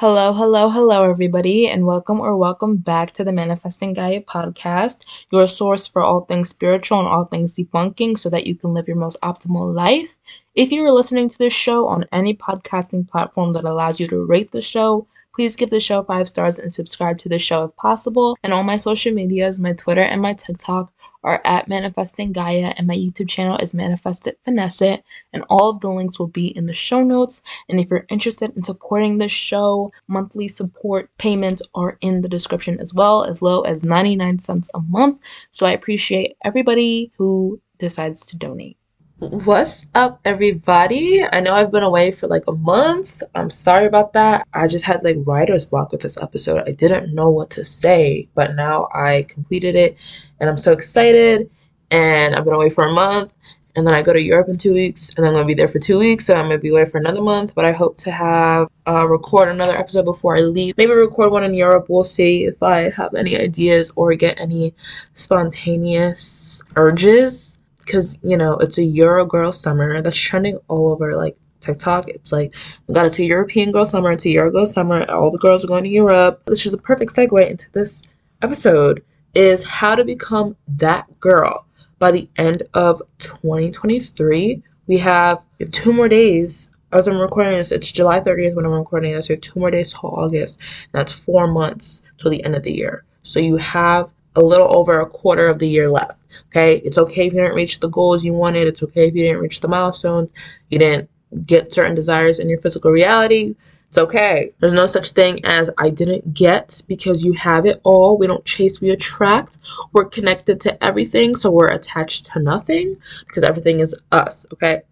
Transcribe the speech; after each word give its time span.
Hello, 0.00 0.32
hello, 0.32 0.68
hello, 0.68 1.10
everybody, 1.10 1.66
and 1.66 1.84
welcome 1.84 2.20
or 2.20 2.36
welcome 2.36 2.76
back 2.76 3.10
to 3.10 3.24
the 3.24 3.32
Manifesting 3.32 3.94
Gaia 3.94 4.20
podcast, 4.20 5.04
your 5.32 5.48
source 5.48 5.88
for 5.88 6.02
all 6.02 6.20
things 6.20 6.50
spiritual 6.50 7.00
and 7.00 7.08
all 7.08 7.24
things 7.24 7.56
debunking 7.56 8.16
so 8.16 8.30
that 8.30 8.46
you 8.46 8.54
can 8.54 8.74
live 8.74 8.86
your 8.86 8.96
most 8.96 9.20
optimal 9.24 9.74
life. 9.74 10.16
If 10.54 10.70
you 10.70 10.84
are 10.84 10.92
listening 10.92 11.28
to 11.30 11.38
this 11.38 11.52
show 11.52 11.88
on 11.88 12.04
any 12.12 12.32
podcasting 12.32 13.08
platform 13.08 13.50
that 13.54 13.64
allows 13.64 13.98
you 13.98 14.06
to 14.06 14.24
rate 14.24 14.52
the 14.52 14.62
show, 14.62 15.08
please 15.34 15.56
give 15.56 15.70
the 15.70 15.80
show 15.80 16.04
five 16.04 16.28
stars 16.28 16.60
and 16.60 16.72
subscribe 16.72 17.18
to 17.18 17.28
the 17.28 17.40
show 17.40 17.64
if 17.64 17.74
possible. 17.74 18.38
And 18.44 18.52
all 18.52 18.62
my 18.62 18.76
social 18.76 19.12
medias, 19.12 19.58
my 19.58 19.72
Twitter 19.72 20.02
and 20.02 20.22
my 20.22 20.32
TikTok, 20.32 20.92
are 21.24 21.40
at 21.44 21.68
Manifesting 21.68 22.32
Gaia, 22.32 22.72
and 22.76 22.86
my 22.86 22.94
YouTube 22.94 23.28
channel 23.28 23.58
is 23.58 23.74
Manifested 23.74 24.36
Finesse. 24.42 25.02
And 25.32 25.44
all 25.48 25.70
of 25.70 25.80
the 25.80 25.90
links 25.90 26.18
will 26.18 26.28
be 26.28 26.48
in 26.48 26.66
the 26.66 26.72
show 26.72 27.02
notes. 27.02 27.42
And 27.68 27.80
if 27.80 27.90
you're 27.90 28.06
interested 28.08 28.56
in 28.56 28.64
supporting 28.64 29.18
the 29.18 29.28
show, 29.28 29.92
monthly 30.06 30.48
support 30.48 31.10
payments 31.18 31.62
are 31.74 31.98
in 32.00 32.20
the 32.20 32.28
description 32.28 32.80
as 32.80 32.94
well, 32.94 33.24
as 33.24 33.42
low 33.42 33.62
as 33.62 33.84
99 33.84 34.38
cents 34.38 34.70
a 34.74 34.80
month. 34.80 35.24
So 35.50 35.66
I 35.66 35.72
appreciate 35.72 36.36
everybody 36.44 37.10
who 37.18 37.60
decides 37.78 38.24
to 38.26 38.36
donate. 38.36 38.76
What's 39.20 39.88
up, 39.96 40.20
everybody? 40.24 41.24
I 41.24 41.40
know 41.40 41.52
I've 41.52 41.72
been 41.72 41.82
away 41.82 42.12
for 42.12 42.28
like 42.28 42.44
a 42.46 42.52
month. 42.52 43.20
I'm 43.34 43.50
sorry 43.50 43.86
about 43.86 44.12
that. 44.12 44.46
I 44.54 44.68
just 44.68 44.84
had 44.84 45.02
like 45.02 45.16
writer's 45.26 45.66
block 45.66 45.90
with 45.90 46.02
this 46.02 46.16
episode. 46.16 46.62
I 46.68 46.70
didn't 46.70 47.12
know 47.12 47.28
what 47.28 47.50
to 47.50 47.64
say, 47.64 48.28
but 48.36 48.54
now 48.54 48.86
I 48.94 49.24
completed 49.26 49.74
it 49.74 49.98
and 50.38 50.48
I'm 50.48 50.56
so 50.56 50.70
excited. 50.70 51.50
And 51.90 52.36
I've 52.36 52.44
been 52.44 52.54
away 52.54 52.70
for 52.70 52.84
a 52.86 52.92
month, 52.92 53.34
and 53.74 53.84
then 53.84 53.92
I 53.92 54.02
go 54.02 54.12
to 54.12 54.22
Europe 54.22 54.50
in 54.50 54.56
two 54.56 54.74
weeks, 54.74 55.12
and 55.16 55.26
I'm 55.26 55.32
gonna 55.32 55.46
be 55.46 55.54
there 55.54 55.66
for 55.66 55.80
two 55.80 55.98
weeks, 55.98 56.26
so 56.26 56.34
I'm 56.34 56.44
gonna 56.44 56.58
be 56.58 56.68
away 56.68 56.84
for 56.84 56.98
another 56.98 57.22
month. 57.22 57.56
But 57.56 57.64
I 57.64 57.72
hope 57.72 57.96
to 57.98 58.12
have 58.12 58.68
uh, 58.86 59.08
record 59.08 59.48
another 59.48 59.76
episode 59.76 60.04
before 60.04 60.36
I 60.36 60.40
leave. 60.40 60.76
Maybe 60.76 60.92
record 60.92 61.32
one 61.32 61.42
in 61.42 61.54
Europe. 61.54 61.86
We'll 61.88 62.04
see 62.04 62.44
if 62.44 62.62
I 62.62 62.90
have 62.90 63.14
any 63.14 63.36
ideas 63.36 63.90
or 63.96 64.14
get 64.14 64.38
any 64.38 64.74
spontaneous 65.14 66.62
urges 66.76 67.57
because 67.88 68.18
you 68.22 68.36
know 68.36 68.54
it's 68.58 68.76
a 68.78 68.84
Euro 68.84 69.24
girl 69.24 69.50
summer 69.50 70.02
that's 70.02 70.16
trending 70.16 70.58
all 70.68 70.88
over 70.92 71.16
like 71.16 71.36
TikTok. 71.60 72.08
It's 72.08 72.30
like 72.30 72.54
we 72.86 72.94
got 72.94 73.06
it 73.06 73.18
a 73.18 73.24
European 73.24 73.72
girl 73.72 73.86
summer, 73.86 74.12
it's 74.12 74.26
a 74.26 74.30
Euro 74.30 74.50
girl 74.50 74.66
summer. 74.66 75.10
All 75.10 75.30
the 75.30 75.38
girls 75.38 75.64
are 75.64 75.68
going 75.68 75.84
to 75.84 75.90
Europe. 75.90 76.42
This 76.46 76.66
is 76.66 76.74
a 76.74 76.78
perfect 76.78 77.12
segue 77.12 77.50
into 77.50 77.70
this 77.72 78.04
episode. 78.42 79.02
Is 79.34 79.64
how 79.64 79.94
to 79.94 80.04
become 80.04 80.56
that 80.68 81.06
girl 81.20 81.66
by 81.98 82.10
the 82.10 82.28
end 82.36 82.62
of 82.74 83.00
2023. 83.18 84.62
We 84.86 84.98
have 84.98 85.44
two 85.70 85.92
more 85.92 86.08
days 86.08 86.70
as 86.90 87.06
I'm 87.06 87.18
recording 87.18 87.52
this, 87.52 87.70
it's 87.70 87.92
July 87.92 88.20
30th 88.20 88.56
when 88.56 88.64
I'm 88.64 88.72
recording 88.72 89.12
this. 89.12 89.28
We 89.28 89.34
have 89.34 89.42
two 89.42 89.60
more 89.60 89.70
days 89.70 89.92
till 89.92 90.08
August. 90.08 90.58
That's 90.92 91.12
four 91.12 91.46
months 91.46 92.02
till 92.16 92.30
the 92.30 92.42
end 92.44 92.54
of 92.54 92.62
the 92.62 92.74
year. 92.74 93.04
So 93.22 93.40
you 93.40 93.58
have 93.58 94.14
a 94.38 94.42
little 94.42 94.74
over 94.74 95.00
a 95.00 95.06
quarter 95.06 95.48
of 95.48 95.58
the 95.58 95.68
year 95.68 95.90
left. 95.90 96.22
Okay, 96.46 96.76
it's 96.84 96.96
okay 96.96 97.26
if 97.26 97.32
you 97.32 97.40
didn't 97.40 97.56
reach 97.56 97.80
the 97.80 97.88
goals 97.88 98.24
you 98.24 98.32
wanted. 98.32 98.68
It's 98.68 98.82
okay 98.84 99.08
if 99.08 99.14
you 99.14 99.24
didn't 99.24 99.42
reach 99.42 99.60
the 99.60 99.68
milestones. 99.68 100.32
You 100.70 100.78
didn't 100.78 101.10
get 101.44 101.72
certain 101.72 101.94
desires 101.94 102.38
in 102.38 102.48
your 102.48 102.60
physical 102.60 102.92
reality. 102.92 103.56
It's 103.88 103.98
okay. 103.98 104.50
There's 104.60 104.72
no 104.72 104.86
such 104.86 105.10
thing 105.10 105.44
as 105.44 105.70
I 105.76 105.90
didn't 105.90 106.34
get 106.34 106.82
because 106.86 107.24
you 107.24 107.32
have 107.32 107.66
it 107.66 107.80
all. 107.82 108.16
We 108.16 108.28
don't 108.28 108.44
chase, 108.44 108.80
we 108.80 108.90
attract. 108.90 109.58
We're 109.92 110.04
connected 110.04 110.60
to 110.62 110.84
everything, 110.84 111.34
so 111.34 111.50
we're 111.50 111.68
attached 111.68 112.26
to 112.26 112.40
nothing 112.40 112.94
because 113.26 113.42
everything 113.42 113.80
is 113.80 113.94
us. 114.12 114.46
Okay, 114.52 114.82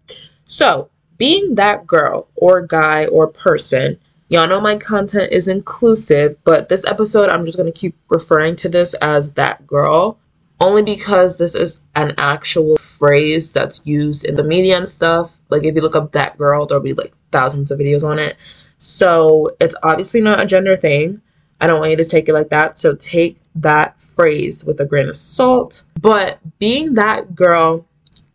so 0.43 0.89
being 1.17 1.55
that 1.55 1.87
girl 1.87 2.27
or 2.35 2.61
guy 2.61 3.05
or 3.05 3.27
person 3.27 3.97
Y'all 4.29 4.47
know 4.47 4.59
my 4.59 4.75
content 4.75 5.31
is 5.31 5.47
inclusive, 5.47 6.35
but 6.43 6.67
this 6.67 6.85
episode 6.85 7.29
I'm 7.29 7.45
just 7.45 7.57
going 7.57 7.71
to 7.71 7.79
keep 7.79 7.95
referring 8.09 8.57
to 8.57 8.69
this 8.69 8.93
as 8.95 9.31
that 9.33 9.65
girl 9.65 10.19
only 10.59 10.81
because 10.81 11.37
this 11.37 11.55
is 11.55 11.81
an 11.95 12.13
actual 12.17 12.77
phrase 12.77 13.53
that's 13.53 13.85
used 13.85 14.25
in 14.25 14.35
the 14.35 14.43
media 14.43 14.75
and 14.75 14.89
stuff. 14.89 15.39
Like 15.49 15.63
if 15.63 15.75
you 15.75 15.81
look 15.81 15.95
up 15.95 16.11
that 16.11 16.37
girl, 16.37 16.65
there'll 16.65 16.83
be 16.83 16.93
like 16.93 17.13
thousands 17.31 17.71
of 17.71 17.79
videos 17.79 18.03
on 18.03 18.19
it. 18.19 18.37
So 18.77 19.51
it's 19.61 19.75
obviously 19.83 20.21
not 20.21 20.41
a 20.41 20.45
gender 20.45 20.75
thing. 20.75 21.21
I 21.61 21.67
don't 21.67 21.79
want 21.79 21.91
you 21.91 21.97
to 21.97 22.05
take 22.05 22.27
it 22.27 22.33
like 22.33 22.49
that. 22.49 22.79
So 22.79 22.95
take 22.95 23.39
that 23.55 23.99
phrase 23.99 24.65
with 24.65 24.79
a 24.79 24.85
grain 24.85 25.09
of 25.09 25.17
salt. 25.17 25.85
But 26.01 26.39
being 26.59 26.95
that 26.95 27.33
girl 27.33 27.87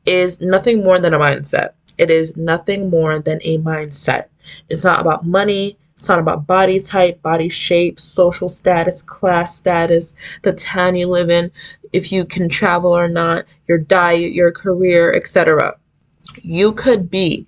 is 0.06 0.40
nothing 0.40 0.82
more 0.82 0.98
than 0.98 1.14
a 1.14 1.18
mindset. 1.18 1.70
It 1.98 2.10
is 2.10 2.36
nothing 2.36 2.90
more 2.90 3.18
than 3.18 3.40
a 3.42 3.58
mindset. 3.58 4.26
It's 4.68 4.84
not 4.84 5.00
about 5.00 5.26
money. 5.26 5.78
It's 5.96 6.08
not 6.08 6.18
about 6.18 6.46
body 6.48 6.80
type, 6.80 7.22
body 7.22 7.48
shape, 7.48 8.00
social 8.00 8.48
status, 8.48 9.02
class 9.02 9.54
status, 9.54 10.14
the 10.42 10.52
town 10.52 10.96
you 10.96 11.06
live 11.06 11.30
in, 11.30 11.52
if 11.92 12.10
you 12.10 12.24
can 12.24 12.48
travel 12.48 12.90
or 12.90 13.08
not, 13.08 13.54
your 13.68 13.78
diet, 13.78 14.32
your 14.32 14.50
career, 14.50 15.14
etc. 15.14 15.76
You 16.40 16.72
could 16.72 17.08
be 17.08 17.46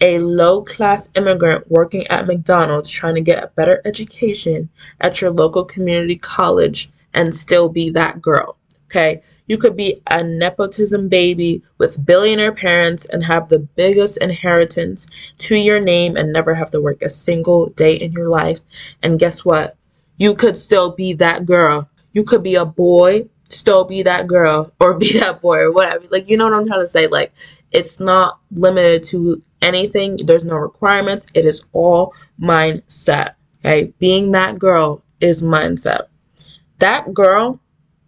a 0.00 0.18
low 0.18 0.62
class 0.62 1.10
immigrant 1.14 1.70
working 1.70 2.04
at 2.08 2.26
McDonald's 2.26 2.90
trying 2.90 3.14
to 3.14 3.20
get 3.20 3.44
a 3.44 3.52
better 3.54 3.80
education 3.84 4.68
at 5.00 5.20
your 5.20 5.30
local 5.30 5.64
community 5.64 6.16
college 6.16 6.90
and 7.14 7.32
still 7.32 7.68
be 7.68 7.90
that 7.90 8.20
girl. 8.20 8.56
Okay. 8.92 9.22
You 9.46 9.56
could 9.56 9.74
be 9.74 10.02
a 10.10 10.22
nepotism 10.22 11.08
baby 11.08 11.62
with 11.78 12.04
billionaire 12.04 12.52
parents 12.52 13.06
and 13.06 13.24
have 13.24 13.48
the 13.48 13.60
biggest 13.60 14.18
inheritance 14.18 15.06
to 15.38 15.56
your 15.56 15.80
name 15.80 16.14
and 16.18 16.30
never 16.30 16.54
have 16.54 16.70
to 16.72 16.80
work 16.80 17.00
a 17.00 17.08
single 17.08 17.70
day 17.70 17.94
in 17.96 18.12
your 18.12 18.28
life. 18.28 18.60
And 19.02 19.18
guess 19.18 19.46
what? 19.46 19.76
You 20.18 20.34
could 20.34 20.58
still 20.58 20.90
be 20.90 21.14
that 21.14 21.46
girl. 21.46 21.88
You 22.12 22.22
could 22.22 22.42
be 22.42 22.56
a 22.56 22.66
boy, 22.66 23.30
still 23.48 23.84
be 23.84 24.02
that 24.02 24.26
girl, 24.26 24.70
or 24.78 24.98
be 24.98 25.18
that 25.20 25.40
boy, 25.40 25.60
or 25.60 25.72
whatever. 25.72 26.04
Like, 26.10 26.28
you 26.28 26.36
know 26.36 26.44
what 26.44 26.54
I'm 26.54 26.66
trying 26.66 26.80
to 26.80 26.86
say? 26.86 27.06
Like, 27.06 27.32
it's 27.70 27.98
not 27.98 28.40
limited 28.50 29.04
to 29.04 29.42
anything, 29.62 30.18
there's 30.18 30.44
no 30.44 30.56
requirements. 30.56 31.26
It 31.32 31.46
is 31.46 31.64
all 31.72 32.12
mindset. 32.38 33.36
Okay. 33.64 33.94
Being 33.98 34.32
that 34.32 34.58
girl 34.58 35.02
is 35.20 35.42
mindset. 35.42 36.08
That 36.78 37.14
girl 37.14 37.61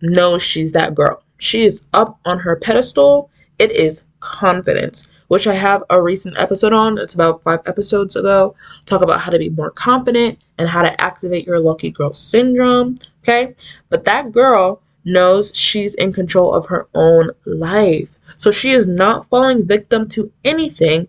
knows 0.05 0.43
she's 0.43 0.73
that 0.73 0.95
girl. 0.95 1.23
She 1.39 1.65
is 1.65 1.83
up 1.93 2.19
on 2.25 2.39
her 2.39 2.57
pedestal. 2.57 3.31
It 3.59 3.73
is 3.73 4.03
confidence, 4.21 5.09
which 5.29 5.47
I 5.47 5.55
have 5.55 5.83
a 5.91 6.01
recent 6.01 6.39
episode 6.39 6.73
on. 6.73 6.99
It's 6.99 7.15
about 7.15 7.43
five 7.43 7.61
episodes 7.67 8.17
ago. 8.17 8.55
Talk 8.87 9.03
about 9.03 9.21
how 9.21 9.31
to 9.31 9.39
be 9.39 9.51
more 9.51 9.71
confident 9.71 10.39
and 10.59 10.69
how 10.69 10.83
to 10.83 11.01
activate 11.01 11.47
your 11.47 11.61
lucky 11.61 11.91
girl 11.91 12.13
syndrome. 12.13 12.99
Okay. 13.23 13.55
But 13.89 14.05
that 14.05 14.33
girl 14.33 14.83
knows 15.05 15.55
she's 15.55 15.95
in 15.97 16.13
control 16.13 16.55
of 16.55 16.67
her 16.67 16.89
own 16.95 17.31
life. 17.45 18.17
So 18.37 18.51
she 18.51 18.71
is 18.71 18.87
not 18.87 19.29
falling 19.29 19.67
victim 19.67 20.09
to 20.11 20.33
anything 20.45 21.09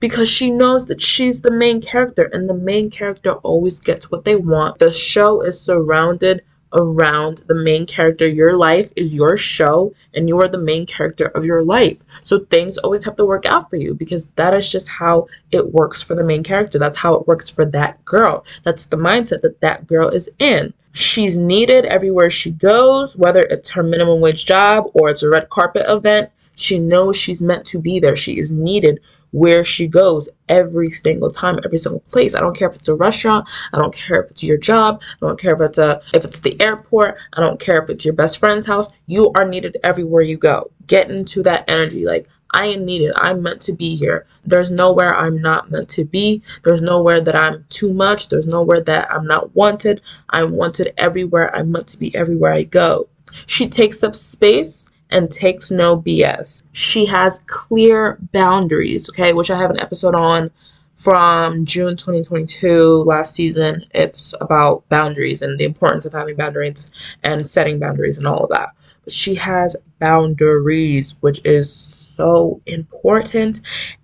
because 0.00 0.28
she 0.28 0.50
knows 0.50 0.86
that 0.86 1.00
she's 1.00 1.40
the 1.40 1.50
main 1.50 1.80
character 1.80 2.28
and 2.32 2.48
the 2.48 2.54
main 2.54 2.90
character 2.90 3.32
always 3.32 3.78
gets 3.78 4.10
what 4.10 4.24
they 4.24 4.36
want. 4.36 4.78
The 4.78 4.90
show 4.90 5.40
is 5.40 5.60
surrounded 5.60 6.42
around 6.72 7.42
the 7.46 7.54
main 7.54 7.86
character. 7.86 8.26
Your 8.26 8.56
life 8.56 8.92
is 8.96 9.14
your 9.14 9.36
show, 9.36 9.94
and 10.14 10.28
you 10.28 10.40
are 10.40 10.48
the 10.48 10.58
main 10.58 10.86
character 10.86 11.26
of 11.26 11.44
your 11.44 11.62
life. 11.62 12.02
So 12.22 12.40
things 12.40 12.78
always 12.78 13.04
have 13.04 13.16
to 13.16 13.24
work 13.24 13.46
out 13.46 13.70
for 13.70 13.76
you 13.76 13.94
because 13.94 14.26
that 14.36 14.54
is 14.54 14.70
just 14.70 14.88
how 14.88 15.26
it 15.52 15.72
works 15.72 16.02
for 16.02 16.14
the 16.14 16.24
main 16.24 16.42
character. 16.42 16.78
That's 16.78 16.98
how 16.98 17.14
it 17.14 17.26
works 17.26 17.48
for 17.48 17.64
that 17.66 18.04
girl. 18.04 18.44
That's 18.62 18.86
the 18.86 18.96
mindset 18.96 19.42
that 19.42 19.60
that 19.60 19.86
girl 19.86 20.08
is 20.08 20.28
in. 20.38 20.74
She's 20.92 21.36
needed 21.36 21.84
everywhere 21.84 22.30
she 22.30 22.52
goes, 22.52 23.16
whether 23.16 23.42
it's 23.42 23.70
her 23.70 23.82
minimum 23.82 24.20
wage 24.20 24.46
job 24.46 24.86
or 24.94 25.10
it's 25.10 25.22
a 25.22 25.28
red 25.28 25.50
carpet 25.50 25.84
event. 25.88 26.30
She 26.56 26.80
knows 26.80 27.16
she's 27.16 27.40
meant 27.40 27.66
to 27.66 27.78
be 27.78 28.00
there. 28.00 28.16
She 28.16 28.38
is 28.38 28.50
needed 28.50 29.00
where 29.30 29.64
she 29.64 29.86
goes 29.86 30.28
every 30.48 30.90
single 30.90 31.30
time, 31.30 31.58
every 31.64 31.78
single 31.78 32.00
place. 32.00 32.34
I 32.34 32.40
don't 32.40 32.56
care 32.56 32.68
if 32.68 32.76
it's 32.76 32.88
a 32.88 32.94
restaurant. 32.94 33.46
I 33.72 33.78
don't 33.78 33.94
care 33.94 34.22
if 34.22 34.30
it's 34.30 34.42
your 34.42 34.56
job. 34.56 35.02
I 35.22 35.26
don't 35.26 35.38
care 35.38 35.54
if 35.54 35.60
it's 35.60 35.78
a 35.78 36.00
if 36.14 36.24
it's 36.24 36.40
the 36.40 36.60
airport. 36.60 37.18
I 37.34 37.40
don't 37.40 37.60
care 37.60 37.80
if 37.82 37.90
it's 37.90 38.04
your 38.04 38.14
best 38.14 38.38
friend's 38.38 38.66
house. 38.66 38.88
You 39.06 39.30
are 39.34 39.46
needed 39.46 39.76
everywhere 39.84 40.22
you 40.22 40.38
go. 40.38 40.70
Get 40.86 41.10
into 41.10 41.42
that 41.42 41.68
energy. 41.68 42.06
Like 42.06 42.26
I 42.54 42.66
am 42.68 42.86
needed. 42.86 43.12
I'm 43.16 43.42
meant 43.42 43.60
to 43.62 43.72
be 43.74 43.94
here. 43.94 44.24
There's 44.46 44.70
nowhere 44.70 45.14
I'm 45.14 45.42
not 45.42 45.70
meant 45.70 45.90
to 45.90 46.04
be. 46.06 46.42
There's 46.64 46.80
nowhere 46.80 47.20
that 47.20 47.36
I'm 47.36 47.66
too 47.68 47.92
much. 47.92 48.30
There's 48.30 48.46
nowhere 48.46 48.80
that 48.80 49.12
I'm 49.12 49.26
not 49.26 49.54
wanted. 49.54 50.00
I'm 50.30 50.52
wanted 50.52 50.94
everywhere. 50.96 51.54
I'm 51.54 51.70
meant 51.72 51.88
to 51.88 51.98
be 51.98 52.14
everywhere 52.14 52.54
I 52.54 52.62
go. 52.62 53.08
She 53.44 53.68
takes 53.68 54.02
up 54.02 54.14
space 54.14 54.90
and 55.10 55.30
takes 55.30 55.70
no 55.70 56.00
BS. 56.00 56.62
She 56.72 57.06
has 57.06 57.44
clear 57.46 58.18
boundaries, 58.32 59.08
okay, 59.10 59.32
which 59.32 59.50
I 59.50 59.56
have 59.56 59.70
an 59.70 59.80
episode 59.80 60.14
on 60.14 60.50
from 60.96 61.64
June 61.64 61.96
2022 61.96 63.04
last 63.04 63.34
season. 63.34 63.84
It's 63.92 64.34
about 64.40 64.88
boundaries 64.88 65.42
and 65.42 65.58
the 65.58 65.64
importance 65.64 66.04
of 66.04 66.12
having 66.12 66.36
boundaries 66.36 66.90
and 67.22 67.46
setting 67.46 67.78
boundaries 67.78 68.18
and 68.18 68.26
all 68.26 68.44
of 68.44 68.50
that. 68.50 68.70
But 69.04 69.12
she 69.12 69.34
has 69.36 69.76
boundaries, 69.98 71.14
which 71.20 71.40
is 71.44 71.72
so 71.72 72.60
important. 72.66 73.60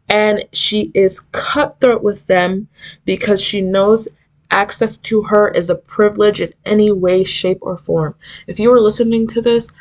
And 0.08 0.44
she 0.52 0.90
is 0.94 1.20
cutthroat 1.32 2.02
with 2.02 2.26
them 2.26 2.69
because 3.06 3.43
she 3.43 3.62
knows 3.62 4.08
access 4.50 4.98
to 4.98 5.22
her 5.22 5.48
is 5.48 5.70
a 5.70 5.75
privilege 5.75 6.40
in 6.40 6.52
any 6.66 6.93
way, 6.93 7.25
shape, 7.25 7.58
or 7.62 7.78
form. 7.78 8.14
If 8.46 8.58
you 8.58 8.70
are 8.70 8.81
listening 8.81 9.26
to 9.28 9.40
this, 9.40 9.72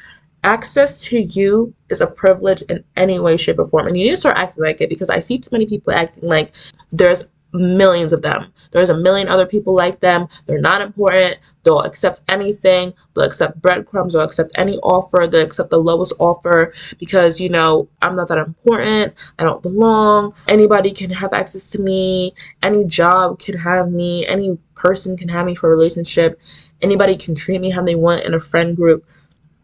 access 0.44 1.04
to 1.06 1.20
you 1.20 1.74
is 1.90 2.02
a 2.02 2.08
privilege 2.08 2.62
in 2.64 2.84
any 2.96 3.20
way, 3.20 3.38
shape, 3.38 3.60
or 3.60 3.68
form. 3.68 3.88
And 3.88 3.98
you 3.98 4.06
need 4.06 4.12
to 4.12 4.18
start 4.18 4.38
acting 4.38 4.64
like 4.64 4.82
it 4.82 4.90
because 4.90 5.10
I 5.10 5.20
see 5.20 5.38
too 5.38 5.50
many 5.52 5.66
people 5.66 5.94
acting 5.94 6.28
like 6.28 6.54
there's 6.92 7.26
millions 7.54 8.14
of 8.14 8.22
them. 8.22 8.52
There's 8.72 8.90
a 8.90 8.98
million 8.98 9.28
other 9.28 9.46
people 9.46 9.76
like 9.76 10.00
them. 10.00 10.28
They're 10.46 10.60
not 10.60 10.82
important. 10.82 11.38
They'll 11.64 11.82
accept 11.82 12.22
anything. 12.30 12.94
They'll 13.14 13.26
accept 13.26 13.62
breadcrumbs. 13.62 14.14
They'll 14.14 14.24
accept 14.24 14.52
any 14.56 14.78
offer. 14.80 15.28
They'll 15.28 15.46
accept 15.46 15.70
the 15.70 15.78
lowest 15.78 16.14
offer 16.20 16.74
because, 17.00 17.40
you 17.40 17.50
know, 17.50 17.90
I'm 18.02 18.16
not 18.16 18.30
that 18.30 18.38
important. 18.38 19.14
I 19.38 19.44
don't 19.44 19.62
belong. 19.62 20.34
Anybody 20.48 20.92
can 20.92 21.10
have 21.10 21.34
access 21.34 21.72
to 21.72 21.82
me. 21.82 22.34
Any 22.64 22.86
job 22.86 23.40
can 23.40 23.58
have 23.58 23.92
me. 23.92 24.26
Any 24.28 24.58
person 24.76 25.18
can 25.18 25.30
have 25.30 25.46
me 25.46 25.56
for 25.56 25.68
a 25.68 25.76
relationship. 25.76 26.42
Anybody 26.82 27.16
can 27.16 27.36
treat 27.36 27.62
me 27.62 27.70
how 27.70 27.84
they 27.84 27.96
want 27.96 28.24
in 28.24 28.34
a 28.34 28.40
friend 28.40 28.76
group. 28.76 29.08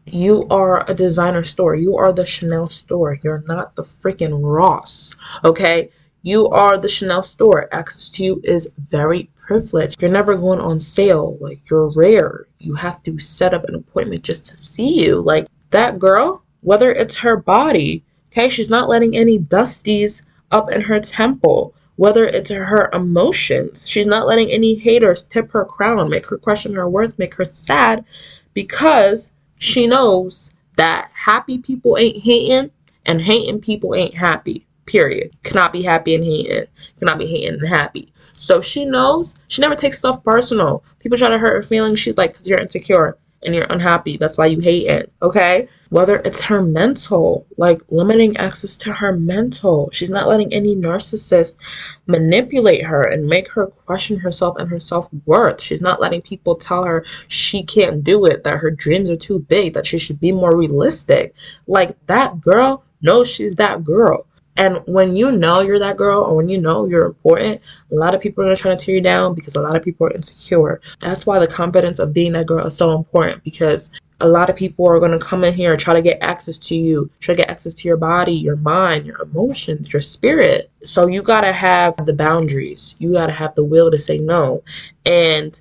You 0.10 0.48
are 0.50 0.90
a 0.90 0.94
designer 0.94 1.44
store. 1.44 1.76
You 1.76 1.98
are 1.98 2.14
the 2.14 2.26
Chanel 2.26 2.68
store. 2.68 3.18
You're 3.24 3.44
not 3.48 3.76
the 3.76 3.84
freaking 3.84 4.40
Ross. 4.42 5.14
Okay? 5.44 5.90
You 6.24 6.48
are 6.48 6.78
the 6.78 6.88
Chanel 6.88 7.24
store. 7.24 7.68
Access 7.74 8.10
to 8.12 8.24
you 8.24 8.42
is 8.44 8.70
very 8.78 9.30
privileged. 9.36 10.02
You're 10.02 10.12
never 10.12 10.36
going 10.36 10.60
on 10.60 10.80
sale. 10.80 11.38
Like, 11.42 11.70
you're 11.70 11.92
rare. 11.96 12.48
You 12.60 12.76
have 12.76 13.04
to 13.04 13.20
set 13.20 13.54
up 13.54 13.66
an 13.66 13.76
appointment 13.76 14.24
just 14.24 14.46
to 14.48 14.56
see 14.56 15.04
you. 15.04 15.22
Like, 15.22 15.48
that 15.72 16.00
girl, 16.00 16.44
whether 16.62 16.92
it's 16.92 17.18
her 17.18 17.38
body, 17.38 18.04
okay, 18.32 18.50
she's 18.50 18.70
not 18.70 18.90
letting 18.90 19.16
any 19.16 19.38
dusties 19.38 20.24
up 20.52 20.72
in 20.72 20.82
her 20.82 21.00
temple. 21.00 21.74
Whether 21.98 22.26
it's 22.26 22.52
her 22.52 22.90
emotions, 22.94 23.90
she's 23.90 24.08
not 24.08 24.28
letting 24.28 24.52
any 24.52 24.76
haters 24.76 25.24
tip 25.24 25.52
her 25.52 25.66
crown, 25.66 26.10
make 26.10 26.28
her 26.28 26.38
question 26.38 26.76
her 26.76 26.88
worth, 26.88 27.18
make 27.18 27.34
her 27.36 27.46
sad 27.46 28.06
because 28.54 29.32
she 29.60 29.88
knows 29.88 30.54
that 30.78 31.10
happy 31.14 31.58
people 31.58 31.98
ain't 31.98 32.24
hating 32.24 32.72
and 33.06 33.22
hating 33.22 33.62
people 33.62 33.96
ain't 33.96 34.16
happy. 34.16 34.66
Period. 34.86 35.32
Cannot 35.44 35.74
be 35.74 35.82
happy 35.82 36.16
and 36.16 36.24
hating. 36.24 36.66
Cannot 37.00 37.20
be 37.20 37.26
hating 37.26 37.60
and 37.60 37.68
happy. 37.68 38.14
So 38.34 38.62
she 38.62 38.86
knows 38.86 39.40
she 39.50 39.62
never 39.62 39.76
takes 39.76 40.00
stuff 40.00 40.24
personal. 40.24 40.84
People 41.00 41.18
try 41.18 41.30
to 41.30 41.38
hurt 41.38 41.56
her 41.56 41.64
feelings. 41.64 42.00
She's 42.00 42.18
like, 42.18 42.32
because 42.32 42.48
you're 42.48 42.60
insecure 42.60 43.18
and 43.48 43.56
you're 43.56 43.66
unhappy. 43.70 44.18
That's 44.18 44.38
why 44.38 44.48
you 44.48 44.60
hate 44.60 44.88
it. 44.88 45.12
Okay? 45.22 45.68
Whether 45.90 46.18
it's 46.18 46.42
her 46.42 46.62
mental, 46.62 47.48
like 47.58 47.82
limiting 47.90 48.38
access 48.38 48.76
to 48.78 48.94
her 48.94 49.18
mental. 49.18 49.90
She's 49.92 50.10
not 50.10 50.28
letting 50.28 50.54
any 50.54 50.76
narcissist 50.76 51.58
manipulate 52.06 52.84
her 52.84 53.04
and 53.04 53.26
make 53.26 53.50
her 53.52 53.68
question 53.68 54.20
herself 54.20 54.58
and 54.58 54.70
her 54.70 54.80
self 54.80 55.08
worth. 55.26 55.62
She's 55.62 55.82
not 55.82 56.02
letting 56.02 56.22
people 56.22 56.56
tell 56.56 56.84
her 56.84 57.06
she 57.30 57.64
can't 57.64 58.04
do 58.04 58.26
it, 58.26 58.44
that 58.44 58.60
her 58.60 58.70
dreams 58.70 59.10
are 59.10 59.18
too 59.18 59.40
big, 59.40 59.74
that 59.74 59.88
she 59.88 59.98
should 59.98 60.20
be 60.20 60.34
more 60.34 60.56
realistic. 60.56 61.34
Like 61.66 61.98
that 62.08 62.42
girl 62.42 62.84
knows 63.02 63.30
she's 63.30 63.56
that 63.56 63.84
girl. 63.84 64.27
And 64.58 64.80
when 64.86 65.16
you 65.16 65.32
know 65.32 65.62
you're 65.62 65.80
that 65.80 65.98
girl 65.98 66.24
or 66.24 66.36
when 66.36 66.50
you 66.50 66.60
know 66.60 66.86
you're 66.86 67.06
important, 67.06 67.62
a 67.92 67.96
lot 67.96 68.16
of 68.16 68.22
people 68.22 68.44
are 68.44 68.48
going 68.48 68.56
to 68.56 68.62
try 68.62 68.76
to 68.76 68.86
tear 68.86 68.96
you 68.96 69.02
down 69.02 69.36
because 69.36 69.56
a 69.56 69.62
lot 69.62 69.76
of 69.76 69.84
people 69.84 70.08
are 70.08 70.12
insecure. 70.12 70.82
That's 71.00 71.26
why 71.26 71.40
the 71.40 71.48
confidence 71.48 72.00
of 72.00 72.14
being 72.14 72.34
that 72.34 72.48
girl 72.48 72.66
is 72.66 72.76
so 72.76 72.96
important 72.96 73.44
because 73.44 73.92
a 74.20 74.28
lot 74.28 74.50
of 74.50 74.56
people 74.56 74.88
are 74.88 75.00
going 75.00 75.12
to 75.12 75.20
come 75.20 75.44
in 75.44 75.54
here 75.54 75.72
and 75.72 75.80
try 75.80 75.94
to 75.94 76.02
get 76.02 76.18
access 76.22 76.58
to 76.58 76.76
you, 76.76 77.10
try 77.20 77.36
to 77.36 77.42
get 77.42 77.52
access 77.52 77.74
to 77.76 77.88
your 77.88 77.98
body, 77.98 78.34
your 78.34 78.56
mind, 78.56 79.06
your 79.06 79.22
emotions, 79.22 79.94
your 79.94 80.02
spirit. 80.02 80.72
So 80.84 81.06
you 81.06 81.22
got 81.22 81.42
to 81.42 81.52
have 81.52 82.04
the 82.06 82.14
boundaries. 82.14 82.96
You 82.98 83.14
got 83.14 83.28
to 83.28 83.34
have 83.34 83.54
the 83.54 83.64
will 83.64 83.92
to 83.92 83.98
say 83.98 84.18
no 84.18 84.64
and 85.06 85.60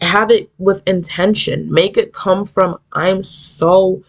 have 0.00 0.30
it 0.30 0.50
with 0.58 0.82
intention. 0.86 1.70
Make 1.70 1.98
it 1.98 2.14
come 2.14 2.46
from, 2.46 2.78
I'm 2.94 3.22
so 3.22 4.02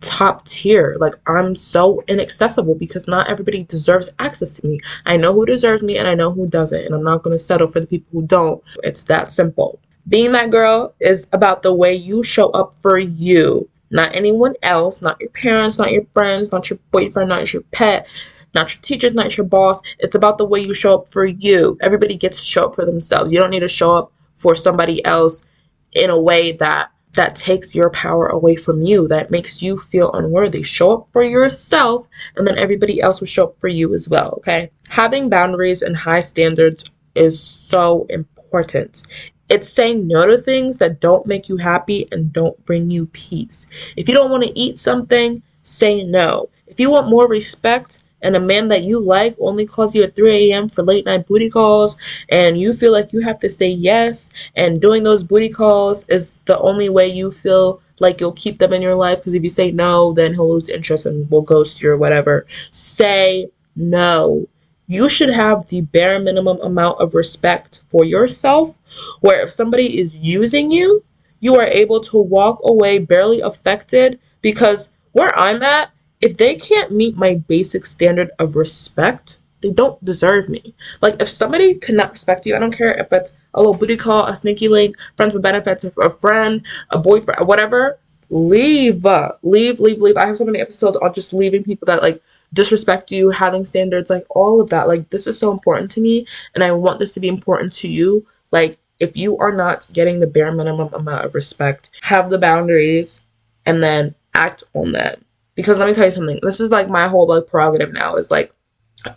top 0.00 0.44
tier. 0.44 0.94
Like 0.98 1.14
I'm 1.26 1.54
so 1.54 2.02
inaccessible 2.08 2.74
because 2.74 3.08
not 3.08 3.28
everybody 3.28 3.64
deserves 3.64 4.08
access 4.18 4.56
to 4.56 4.66
me. 4.66 4.80
I 5.06 5.16
know 5.16 5.32
who 5.32 5.46
deserves 5.46 5.82
me 5.82 5.98
and 5.98 6.08
I 6.08 6.14
know 6.14 6.30
who 6.30 6.46
doesn't, 6.46 6.84
and 6.84 6.94
I'm 6.94 7.04
not 7.04 7.22
going 7.22 7.36
to 7.36 7.42
settle 7.42 7.68
for 7.68 7.80
the 7.80 7.86
people 7.86 8.08
who 8.12 8.26
don't. 8.26 8.62
It's 8.82 9.02
that 9.04 9.32
simple. 9.32 9.80
Being 10.08 10.32
that 10.32 10.50
girl 10.50 10.94
is 11.00 11.26
about 11.32 11.62
the 11.62 11.74
way 11.74 11.94
you 11.94 12.22
show 12.22 12.50
up 12.50 12.74
for 12.78 12.98
you, 12.98 13.68
not 13.90 14.14
anyone 14.14 14.54
else, 14.62 15.02
not 15.02 15.20
your 15.20 15.30
parents, 15.30 15.78
not 15.78 15.92
your 15.92 16.04
friends, 16.14 16.52
not 16.52 16.70
your 16.70 16.78
boyfriend, 16.90 17.28
not 17.28 17.52
your 17.52 17.62
pet. 17.72 18.08
Not 18.54 18.74
your 18.74 18.80
teachers, 18.80 19.12
not 19.12 19.36
your 19.36 19.46
boss. 19.46 19.80
It's 19.98 20.14
about 20.14 20.38
the 20.38 20.46
way 20.46 20.60
you 20.60 20.72
show 20.72 20.94
up 20.94 21.08
for 21.08 21.26
you. 21.26 21.76
Everybody 21.82 22.16
gets 22.16 22.38
to 22.38 22.46
show 22.46 22.64
up 22.64 22.74
for 22.74 22.86
themselves. 22.86 23.30
You 23.30 23.38
don't 23.38 23.50
need 23.50 23.60
to 23.60 23.68
show 23.68 23.94
up 23.94 24.10
for 24.36 24.54
somebody 24.54 25.04
else 25.04 25.44
in 25.92 26.08
a 26.08 26.18
way 26.18 26.52
that 26.52 26.90
that 27.14 27.34
takes 27.34 27.74
your 27.74 27.90
power 27.90 28.26
away 28.26 28.56
from 28.56 28.82
you, 28.82 29.08
that 29.08 29.30
makes 29.30 29.62
you 29.62 29.78
feel 29.78 30.12
unworthy. 30.12 30.62
Show 30.62 30.92
up 30.98 31.08
for 31.12 31.22
yourself, 31.22 32.06
and 32.36 32.46
then 32.46 32.58
everybody 32.58 33.00
else 33.00 33.20
will 33.20 33.26
show 33.26 33.44
up 33.44 33.58
for 33.58 33.68
you 33.68 33.94
as 33.94 34.08
well, 34.08 34.34
okay? 34.38 34.70
Having 34.88 35.28
boundaries 35.28 35.82
and 35.82 35.96
high 35.96 36.20
standards 36.20 36.90
is 37.14 37.40
so 37.40 38.06
important. 38.10 39.02
It's 39.48 39.68
saying 39.68 40.06
no 40.06 40.26
to 40.26 40.36
things 40.36 40.78
that 40.78 41.00
don't 41.00 41.26
make 41.26 41.48
you 41.48 41.56
happy 41.56 42.06
and 42.12 42.32
don't 42.32 42.62
bring 42.66 42.90
you 42.90 43.06
peace. 43.06 43.66
If 43.96 44.08
you 44.08 44.14
don't 44.14 44.30
want 44.30 44.44
to 44.44 44.58
eat 44.58 44.78
something, 44.78 45.42
say 45.62 46.04
no. 46.04 46.50
If 46.66 46.78
you 46.78 46.90
want 46.90 47.08
more 47.08 47.26
respect, 47.26 48.04
and 48.22 48.36
a 48.36 48.40
man 48.40 48.68
that 48.68 48.82
you 48.82 49.00
like 49.00 49.36
only 49.40 49.66
calls 49.66 49.94
you 49.94 50.02
at 50.02 50.16
3 50.16 50.50
a.m. 50.50 50.68
for 50.68 50.82
late 50.82 51.04
night 51.04 51.26
booty 51.26 51.50
calls, 51.50 51.96
and 52.28 52.58
you 52.58 52.72
feel 52.72 52.92
like 52.92 53.12
you 53.12 53.20
have 53.20 53.38
to 53.38 53.48
say 53.48 53.68
yes, 53.68 54.30
and 54.56 54.80
doing 54.80 55.02
those 55.02 55.22
booty 55.22 55.48
calls 55.48 56.08
is 56.08 56.40
the 56.40 56.58
only 56.58 56.88
way 56.88 57.08
you 57.08 57.30
feel 57.30 57.80
like 58.00 58.20
you'll 58.20 58.32
keep 58.32 58.58
them 58.58 58.72
in 58.72 58.82
your 58.82 58.94
life, 58.94 59.18
because 59.18 59.34
if 59.34 59.42
you 59.42 59.48
say 59.48 59.70
no, 59.70 60.12
then 60.12 60.32
he'll 60.32 60.52
lose 60.52 60.68
interest 60.68 61.06
and 61.06 61.30
will 61.30 61.42
ghost 61.42 61.82
you 61.82 61.90
or 61.90 61.96
whatever. 61.96 62.46
Say 62.70 63.48
no. 63.74 64.48
You 64.86 65.08
should 65.08 65.30
have 65.30 65.68
the 65.68 65.82
bare 65.82 66.18
minimum 66.18 66.60
amount 66.62 67.00
of 67.00 67.14
respect 67.14 67.80
for 67.88 68.04
yourself, 68.04 68.78
where 69.20 69.42
if 69.42 69.52
somebody 69.52 70.00
is 70.00 70.16
using 70.16 70.70
you, 70.70 71.04
you 71.40 71.56
are 71.56 71.66
able 71.66 72.00
to 72.00 72.18
walk 72.18 72.60
away 72.64 72.98
barely 72.98 73.40
affected 73.40 74.18
because 74.40 74.90
where 75.12 75.36
I'm 75.38 75.62
at, 75.62 75.90
if 76.20 76.36
they 76.36 76.56
can't 76.56 76.92
meet 76.92 77.16
my 77.16 77.34
basic 77.34 77.86
standard 77.86 78.30
of 78.38 78.56
respect, 78.56 79.38
they 79.60 79.70
don't 79.70 80.02
deserve 80.04 80.48
me. 80.48 80.74
Like 81.00 81.20
if 81.20 81.28
somebody 81.28 81.74
cannot 81.74 82.12
respect 82.12 82.46
you, 82.46 82.54
I 82.54 82.58
don't 82.58 82.76
care 82.76 82.94
if 82.94 83.12
it's 83.12 83.32
a 83.54 83.58
little 83.60 83.74
booty 83.74 83.96
call, 83.96 84.26
a 84.26 84.36
sneaky 84.36 84.68
link, 84.68 84.96
friends 85.16 85.34
with 85.34 85.42
benefits, 85.42 85.84
a 85.84 86.10
friend, 86.10 86.64
a 86.90 86.98
boyfriend, 86.98 87.46
whatever. 87.46 87.98
Leave, 88.30 89.06
leave, 89.42 89.80
leave, 89.80 90.00
leave. 90.02 90.16
I 90.16 90.26
have 90.26 90.36
so 90.36 90.44
many 90.44 90.60
episodes 90.60 90.98
on 90.98 91.14
just 91.14 91.32
leaving 91.32 91.64
people 91.64 91.86
that 91.86 92.02
like 92.02 92.22
disrespect 92.52 93.10
you, 93.10 93.30
having 93.30 93.64
standards, 93.64 94.10
like 94.10 94.26
all 94.30 94.60
of 94.60 94.68
that. 94.70 94.86
Like 94.86 95.08
this 95.08 95.26
is 95.26 95.38
so 95.38 95.50
important 95.50 95.90
to 95.92 96.00
me, 96.02 96.26
and 96.54 96.62
I 96.62 96.72
want 96.72 96.98
this 96.98 97.14
to 97.14 97.20
be 97.20 97.28
important 97.28 97.72
to 97.74 97.88
you. 97.88 98.26
Like 98.52 98.78
if 99.00 99.16
you 99.16 99.38
are 99.38 99.52
not 99.52 99.88
getting 99.94 100.20
the 100.20 100.26
bare 100.26 100.52
minimum 100.52 100.92
amount 100.92 101.24
of 101.24 101.34
respect, 101.34 101.88
have 102.02 102.28
the 102.28 102.38
boundaries, 102.38 103.22
and 103.64 103.82
then 103.82 104.14
act 104.34 104.62
on 104.74 104.92
that 104.92 105.20
because 105.58 105.80
let 105.80 105.88
me 105.88 105.92
tell 105.92 106.04
you 106.04 106.12
something. 106.12 106.38
This 106.40 106.60
is 106.60 106.70
like 106.70 106.88
my 106.88 107.08
whole 107.08 107.26
like 107.26 107.48
prerogative 107.48 107.92
now 107.92 108.14
is 108.14 108.30
like 108.30 108.54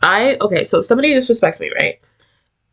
I 0.01 0.39
okay, 0.41 0.63
so 0.63 0.79
if 0.79 0.85
somebody 0.85 1.13
disrespects 1.13 1.59
me, 1.61 1.71
right? 1.79 1.99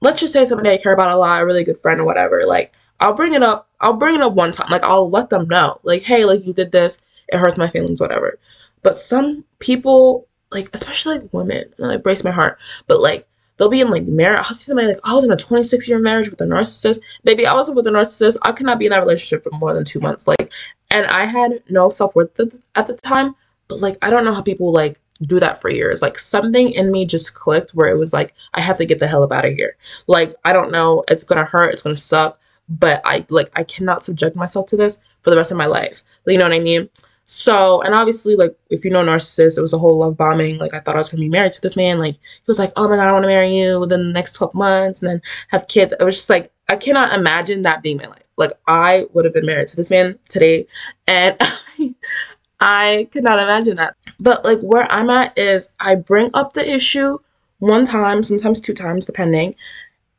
Let's 0.00 0.22
just 0.22 0.32
say 0.32 0.46
somebody 0.46 0.70
I 0.70 0.78
care 0.78 0.94
about 0.94 1.10
a 1.10 1.16
lot, 1.16 1.42
a 1.42 1.44
really 1.44 1.64
good 1.64 1.76
friend 1.76 2.00
or 2.00 2.04
whatever. 2.04 2.46
Like 2.46 2.74
I'll 2.98 3.12
bring 3.12 3.34
it 3.34 3.42
up. 3.42 3.68
I'll 3.78 3.92
bring 3.92 4.14
it 4.14 4.22
up 4.22 4.32
one 4.32 4.52
time. 4.52 4.70
Like 4.70 4.84
I'll 4.84 5.10
let 5.10 5.28
them 5.28 5.48
know. 5.48 5.80
Like, 5.82 6.00
hey, 6.00 6.24
like 6.24 6.46
you 6.46 6.54
did 6.54 6.72
this. 6.72 7.02
It 7.28 7.36
hurts 7.36 7.58
my 7.58 7.68
feelings, 7.68 8.00
whatever. 8.00 8.38
But 8.82 8.98
some 8.98 9.44
people, 9.58 10.26
like 10.50 10.70
especially 10.72 11.18
like 11.18 11.34
women, 11.34 11.70
like 11.76 12.02
brace 12.02 12.24
my 12.24 12.30
heart. 12.30 12.58
But 12.86 13.02
like 13.02 13.28
they'll 13.58 13.68
be 13.68 13.82
in 13.82 13.90
like 13.90 14.04
marriage. 14.04 14.38
I'll 14.38 14.54
see 14.54 14.64
somebody 14.64 14.86
like, 14.88 15.00
oh, 15.04 15.12
I 15.12 15.14
was 15.14 15.24
in 15.24 15.32
a 15.32 15.36
26 15.36 15.86
year 15.90 15.98
marriage 15.98 16.30
with 16.30 16.40
a 16.40 16.44
narcissist. 16.44 17.00
Maybe 17.22 17.46
I 17.46 17.52
wasn't 17.52 17.76
with 17.76 17.86
a 17.86 17.90
narcissist. 17.90 18.38
I 18.40 18.52
could 18.52 18.64
not 18.64 18.78
be 18.78 18.86
in 18.86 18.92
that 18.92 19.00
relationship 19.00 19.44
for 19.44 19.50
more 19.58 19.74
than 19.74 19.84
two 19.84 20.00
months. 20.00 20.26
Like, 20.26 20.50
and 20.90 21.04
I 21.08 21.26
had 21.26 21.62
no 21.68 21.90
self 21.90 22.16
worth 22.16 22.40
at 22.74 22.86
the 22.86 22.94
time. 22.94 23.34
But 23.68 23.80
like 23.80 23.96
I 24.02 24.10
don't 24.10 24.24
know 24.24 24.34
how 24.34 24.42
people 24.42 24.72
like 24.72 24.98
do 25.22 25.40
that 25.40 25.60
for 25.60 25.70
years. 25.70 26.02
Like 26.02 26.18
something 26.18 26.70
in 26.70 26.90
me 26.90 27.04
just 27.04 27.34
clicked 27.34 27.72
where 27.72 27.88
it 27.88 27.98
was 27.98 28.12
like 28.12 28.34
I 28.54 28.60
have 28.60 28.78
to 28.78 28.86
get 28.86 28.98
the 28.98 29.06
hell 29.06 29.22
up 29.22 29.32
out 29.32 29.44
of 29.44 29.54
here. 29.54 29.76
Like 30.06 30.34
I 30.44 30.52
don't 30.52 30.72
know, 30.72 31.04
it's 31.08 31.24
gonna 31.24 31.44
hurt, 31.44 31.72
it's 31.72 31.82
gonna 31.82 31.96
suck, 31.96 32.40
but 32.68 33.00
I 33.04 33.26
like 33.30 33.50
I 33.56 33.64
cannot 33.64 34.04
subject 34.04 34.36
myself 34.36 34.66
to 34.66 34.76
this 34.76 34.98
for 35.22 35.30
the 35.30 35.36
rest 35.36 35.50
of 35.50 35.58
my 35.58 35.66
life. 35.66 36.02
You 36.26 36.38
know 36.38 36.44
what 36.44 36.54
I 36.54 36.60
mean? 36.60 36.88
So, 37.30 37.82
and 37.82 37.94
obviously, 37.94 38.36
like, 38.36 38.56
if 38.70 38.86
you 38.86 38.90
know 38.90 39.04
narcissist, 39.04 39.58
it 39.58 39.60
was 39.60 39.74
a 39.74 39.78
whole 39.78 39.98
love 39.98 40.16
bombing. 40.16 40.56
Like, 40.56 40.72
I 40.72 40.80
thought 40.80 40.94
I 40.94 40.98
was 40.98 41.10
gonna 41.10 41.20
be 41.20 41.28
married 41.28 41.52
to 41.52 41.60
this 41.60 41.76
man. 41.76 41.98
Like, 41.98 42.14
he 42.14 42.44
was 42.46 42.58
like, 42.58 42.72
oh 42.74 42.88
my 42.88 42.96
god, 42.96 43.06
I 43.06 43.12
wanna 43.12 43.26
marry 43.26 43.54
you 43.54 43.78
within 43.78 44.06
the 44.06 44.12
next 44.14 44.32
12 44.32 44.54
months 44.54 45.02
and 45.02 45.10
then 45.10 45.22
have 45.48 45.68
kids. 45.68 45.92
It 45.92 46.02
was 46.02 46.16
just 46.16 46.30
like, 46.30 46.50
I 46.70 46.76
cannot 46.76 47.12
imagine 47.12 47.62
that 47.62 47.82
being 47.82 47.98
my 47.98 48.06
life. 48.06 48.24
Like, 48.38 48.52
I 48.66 49.08
would 49.12 49.26
have 49.26 49.34
been 49.34 49.44
married 49.44 49.68
to 49.68 49.76
this 49.76 49.90
man 49.90 50.18
today. 50.30 50.68
And 51.06 51.38
I 52.60 53.08
could 53.12 53.24
not 53.24 53.38
imagine 53.38 53.76
that. 53.76 53.96
But 54.18 54.44
like 54.44 54.60
where 54.60 54.90
I'm 54.90 55.10
at 55.10 55.38
is 55.38 55.70
I 55.80 55.94
bring 55.94 56.30
up 56.34 56.52
the 56.52 56.68
issue 56.68 57.18
one 57.58 57.86
time, 57.86 58.22
sometimes 58.22 58.60
two 58.60 58.74
times, 58.74 59.06
depending. 59.06 59.54